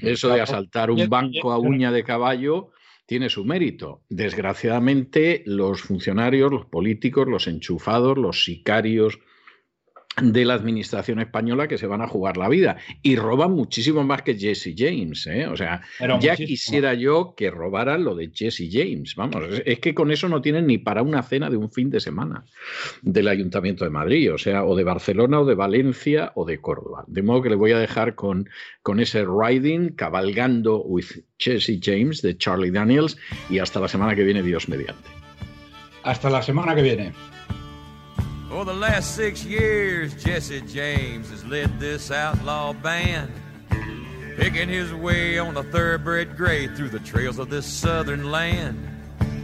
eso 0.00 0.28
de 0.28 0.40
asaltar 0.40 0.90
un 0.90 1.08
banco 1.08 1.52
a 1.52 1.58
uña 1.58 1.90
de 1.90 2.04
caballo 2.04 2.70
tiene 3.06 3.30
su 3.30 3.44
mérito. 3.44 4.02
Desgraciadamente, 4.08 5.42
los 5.46 5.80
funcionarios, 5.80 6.50
los 6.50 6.66
políticos, 6.66 7.26
los 7.28 7.46
enchufados, 7.46 8.18
los 8.18 8.44
sicarios, 8.44 9.18
de 10.20 10.46
la 10.46 10.54
administración 10.54 11.20
española 11.20 11.68
que 11.68 11.76
se 11.76 11.86
van 11.86 12.00
a 12.00 12.08
jugar 12.08 12.38
la 12.38 12.48
vida 12.48 12.76
y 13.02 13.16
roban 13.16 13.52
muchísimo 13.52 14.02
más 14.02 14.22
que 14.22 14.34
Jesse 14.34 14.74
James. 14.74 15.26
¿eh? 15.26 15.46
O 15.46 15.56
sea, 15.56 15.82
ya 16.20 16.36
quisiera 16.36 16.94
yo 16.94 17.34
que 17.36 17.50
robaran 17.50 18.02
lo 18.02 18.14
de 18.14 18.30
Jesse 18.32 18.68
James. 18.70 19.14
Vamos, 19.14 19.44
es, 19.64 19.78
que 19.78 19.94
con 19.94 20.10
eso 20.10 20.28
no 20.28 20.40
tienen 20.40 20.66
ni 20.66 20.78
para 20.78 21.02
una 21.02 21.22
cena 21.22 21.50
de 21.50 21.58
un 21.58 21.70
fin 21.70 21.90
de 21.90 22.00
semana 22.00 22.44
del 23.02 23.28
Ayuntamiento 23.28 23.84
de 23.84 23.90
Madrid, 23.90 24.32
o 24.32 24.38
sea, 24.38 24.64
o 24.64 24.74
de 24.74 24.84
Barcelona 24.84 25.40
o 25.40 25.44
de 25.44 25.54
Valencia 25.54 26.32
o 26.34 26.46
de 26.46 26.60
Córdoba. 26.60 27.04
De 27.06 27.22
modo 27.22 27.42
que 27.42 27.50
le 27.50 27.56
voy 27.56 27.72
a 27.72 27.78
dejar 27.78 28.14
con, 28.14 28.48
con 28.82 29.00
ese 29.00 29.24
riding, 29.24 29.90
cabalgando 29.90 30.82
with 30.82 31.24
Jesse 31.38 31.78
James 31.80 32.22
de 32.22 32.38
Charlie 32.38 32.70
Daniels 32.70 33.18
y 33.50 33.58
hasta 33.58 33.80
la 33.80 33.88
semana 33.88 34.14
que 34.14 34.24
viene, 34.24 34.42
Dios 34.42 34.66
mediante. 34.68 35.10
Hasta 36.02 36.30
la 36.30 36.40
semana 36.40 36.74
que 36.74 36.82
viene. 36.82 37.12
For 38.48 38.64
the 38.64 38.72
last 38.72 39.16
six 39.16 39.44
years, 39.44 40.14
Jesse 40.22 40.60
James 40.60 41.30
has 41.30 41.44
led 41.44 41.80
this 41.80 42.12
outlaw 42.12 42.72
band, 42.72 43.32
picking 44.36 44.68
his 44.68 44.94
way 44.94 45.36
on 45.38 45.56
a 45.56 45.64
thoroughbred 45.64 46.36
gray 46.36 46.68
through 46.68 46.90
the 46.90 47.00
trails 47.00 47.40
of 47.40 47.50
this 47.50 47.66
southern 47.66 48.30
land, 48.30 48.78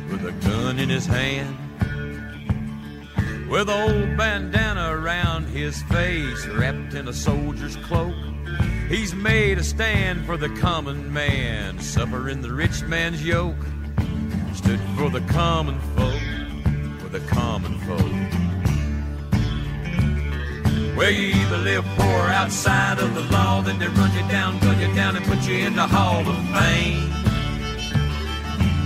with 0.09 0.25
a 0.25 0.31
gun 0.47 0.79
in 0.79 0.89
his 0.89 1.05
hand. 1.05 1.59
With 3.51 3.69
an 3.69 3.91
old 3.91 4.17
bandana 4.17 4.97
around 4.97 5.47
his 5.47 5.83
face, 5.85 6.47
wrapped 6.47 6.95
in 6.95 7.09
a 7.09 7.13
soldier's 7.13 7.77
cloak, 7.77 8.15
he's 8.89 9.15
made 9.15 9.59
a 9.59 9.65
stand 9.65 10.25
for 10.27 10.37
the 10.37 10.49
common 10.61 11.13
man, 11.13 11.81
suffering 11.81 12.41
the 12.41 12.53
rich 12.53 12.83
man's 12.83 13.23
yoke. 13.25 13.57
Stood 14.55 14.81
for 14.97 15.11
the 15.11 15.25
common 15.33 15.81
folk, 15.97 16.23
for 17.01 17.09
the 17.09 17.21
common 17.27 17.79
folk. 17.81 18.42
Where 20.95 21.11
you 21.11 21.35
either 21.35 21.59
live 21.59 21.85
poor 21.97 22.29
outside 22.29 22.99
of 22.99 23.15
the 23.15 23.23
law, 23.33 23.63
then 23.63 23.79
they 23.79 23.89
run 23.89 24.13
you 24.15 24.29
down, 24.29 24.59
gun 24.61 24.79
you 24.79 24.95
down, 24.95 25.17
and 25.17 25.25
put 25.25 25.41
you 25.49 25.57
in 25.67 25.75
the 25.75 25.87
Hall 25.87 26.21
of 26.21 26.37
Fame. 26.55 27.11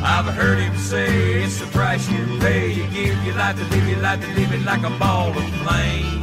I've 0.02 0.26
heard 0.26 0.58
him 0.60 0.76
say 0.76 1.42
it's 1.42 1.58
the 1.58 1.66
price 1.66 2.08
you 2.08 2.24
pay. 2.38 2.72
You 2.72 2.86
give 2.90 3.22
your 3.24 3.34
life 3.34 3.56
to 3.56 3.64
live 3.64 3.88
your 3.88 3.98
life 4.00 4.20
to 4.20 4.28
live 4.34 4.52
it 4.52 4.64
like 4.64 4.84
a 4.84 4.98
ball 4.98 5.30
of 5.30 5.44
flame. 5.62 6.22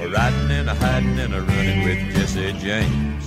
A 0.00 0.08
riding 0.08 0.50
and 0.52 0.70
a 0.70 0.74
hiding 0.74 1.18
and 1.18 1.34
a 1.34 1.42
running 1.42 1.82
with 1.82 2.14
Jesse 2.14 2.52
James. 2.52 3.21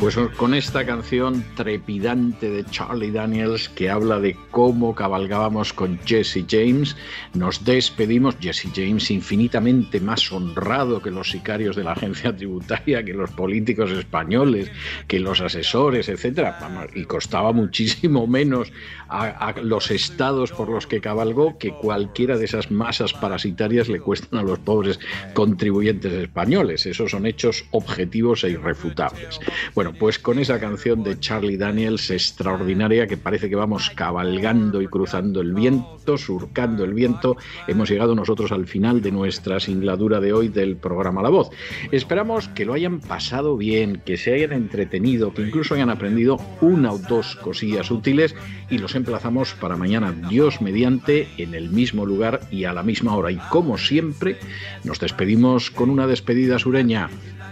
Pues 0.00 0.16
con 0.38 0.54
esta 0.54 0.86
canción 0.86 1.44
trepidante 1.56 2.48
de 2.48 2.64
Charlie 2.64 3.10
Daniels 3.10 3.68
que 3.68 3.90
habla 3.90 4.18
de 4.18 4.34
cómo 4.50 4.94
cabalgábamos 4.94 5.74
con 5.74 5.98
Jesse 6.06 6.46
James, 6.48 6.96
nos 7.34 7.66
despedimos. 7.66 8.34
Jesse 8.40 8.68
James 8.74 9.10
infinitamente 9.10 10.00
más 10.00 10.32
honrado 10.32 11.02
que 11.02 11.10
los 11.10 11.28
sicarios 11.28 11.76
de 11.76 11.84
la 11.84 11.92
agencia 11.92 12.34
tributaria, 12.34 13.04
que 13.04 13.12
los 13.12 13.30
políticos 13.32 13.90
españoles, 13.90 14.72
que 15.06 15.20
los 15.20 15.42
asesores, 15.42 16.08
etcétera, 16.08 16.58
y 16.94 17.04
costaba 17.04 17.52
muchísimo 17.52 18.26
menos 18.26 18.72
a, 19.10 19.54
los 19.62 19.90
estados 19.90 20.50
por 20.52 20.70
los 20.70 20.86
que 20.86 21.02
cabalgó 21.02 21.58
que 21.58 21.72
cualquiera 21.72 22.38
de 22.38 22.46
esas 22.46 22.70
masas 22.70 23.12
parasitarias 23.12 23.90
le 23.90 24.00
cuestan 24.00 24.40
a 24.40 24.42
los 24.42 24.60
pobres 24.60 24.98
contribuyentes 25.34 26.12
españoles. 26.14 26.86
Esos 26.86 27.10
son 27.10 27.26
hechos 27.26 27.66
objetivos 27.72 28.44
e 28.44 28.50
irrefutables. 28.50 29.38
Bueno, 29.74 29.89
Pues 29.98 30.18
con 30.18 30.38
esa 30.38 30.58
canción 30.58 31.02
de 31.02 31.18
Charlie 31.18 31.56
Daniels 31.56 32.10
extraordinaria 32.10 33.06
que 33.06 33.16
parece 33.16 33.48
que 33.48 33.56
vamos 33.56 33.90
cabalgando 33.90 34.80
y 34.80 34.86
cruzando 34.86 35.40
el 35.40 35.54
viento, 35.54 36.16
surcando 36.16 36.84
el 36.84 36.94
viento, 36.94 37.36
hemos 37.66 37.90
llegado 37.90 38.14
nosotros 38.14 38.52
al 38.52 38.66
final 38.66 39.00
de 39.02 39.12
nuestra 39.12 39.60
singladura 39.60 40.20
de 40.20 40.32
hoy 40.32 40.48
del 40.48 40.76
programa 40.76 41.22
La 41.22 41.28
Voz. 41.28 41.50
Esperamos 41.92 42.48
que 42.48 42.64
lo 42.64 42.74
hayan 42.74 43.00
pasado 43.00 43.56
bien, 43.56 44.02
que 44.04 44.16
se 44.16 44.34
hayan 44.34 44.52
entretenido, 44.52 45.34
que 45.34 45.42
incluso 45.42 45.74
hayan 45.74 45.90
aprendido 45.90 46.38
una 46.60 46.92
o 46.92 46.98
dos 46.98 47.36
cosillas 47.36 47.90
útiles 47.90 48.34
y 48.70 48.78
los 48.78 48.94
emplazamos 48.94 49.54
para 49.54 49.76
mañana, 49.76 50.12
Dios 50.28 50.60
mediante, 50.60 51.28
en 51.38 51.54
el 51.54 51.70
mismo 51.70 52.06
lugar 52.06 52.40
y 52.50 52.64
a 52.64 52.72
la 52.72 52.82
misma 52.82 53.16
hora. 53.16 53.30
Y 53.30 53.38
como 53.50 53.78
siempre, 53.78 54.38
nos 54.84 55.00
despedimos 55.00 55.70
con 55.70 55.90
una 55.90 56.06
despedida 56.06 56.58
sureña. 56.58 57.10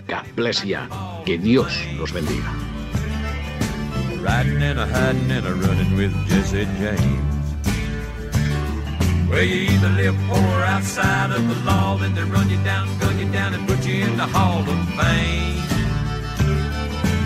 Caplesia. 0.08 0.88
Que 1.24 1.36
Dios 1.38 1.72
los 1.98 2.12
bendiga. 2.12 2.50
Riding 4.22 4.62
and 4.62 4.80
a 4.80 4.86
hiding 4.86 5.30
and 5.30 5.46
a 5.46 5.54
running 5.54 5.96
with 5.96 6.12
Jesse 6.26 6.66
James. 6.80 7.36
Well, 9.28 9.42
you 9.42 9.70
either 9.70 9.90
live 9.90 10.16
poor 10.26 10.60
outside 10.64 11.30
of 11.30 11.46
the 11.46 11.54
law, 11.66 11.98
then 11.98 12.14
they 12.14 12.22
run 12.22 12.48
you 12.48 12.56
down, 12.64 12.88
gun 12.98 13.18
you 13.18 13.30
down, 13.30 13.52
and 13.52 13.68
put 13.68 13.86
you 13.86 14.04
in 14.06 14.16
the 14.16 14.26
Hall 14.26 14.60
of 14.60 14.88
Fame. 14.96 15.62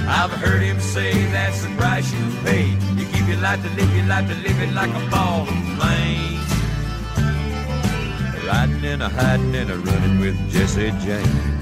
I've 0.08 0.32
heard 0.32 0.62
him 0.62 0.80
say 0.80 1.12
that's 1.30 1.62
the 1.62 1.70
price 1.76 2.12
you 2.12 2.24
pay. 2.44 2.66
You 2.98 3.06
keep 3.12 3.28
your 3.28 3.38
life 3.38 3.62
to 3.62 3.70
live 3.70 3.96
your 3.96 4.06
life 4.06 4.28
to 4.28 4.34
live 4.34 4.60
it 4.60 4.72
like 4.74 4.90
a 4.90 5.10
ball 5.10 5.42
of 5.42 5.54
flame. 5.78 6.40
Riding 8.44 8.84
and 8.84 9.02
a 9.04 9.08
hiding 9.08 9.54
and 9.54 9.70
a 9.70 9.78
running 9.78 10.18
with 10.18 10.36
Jesse 10.50 10.90
James. 11.06 11.61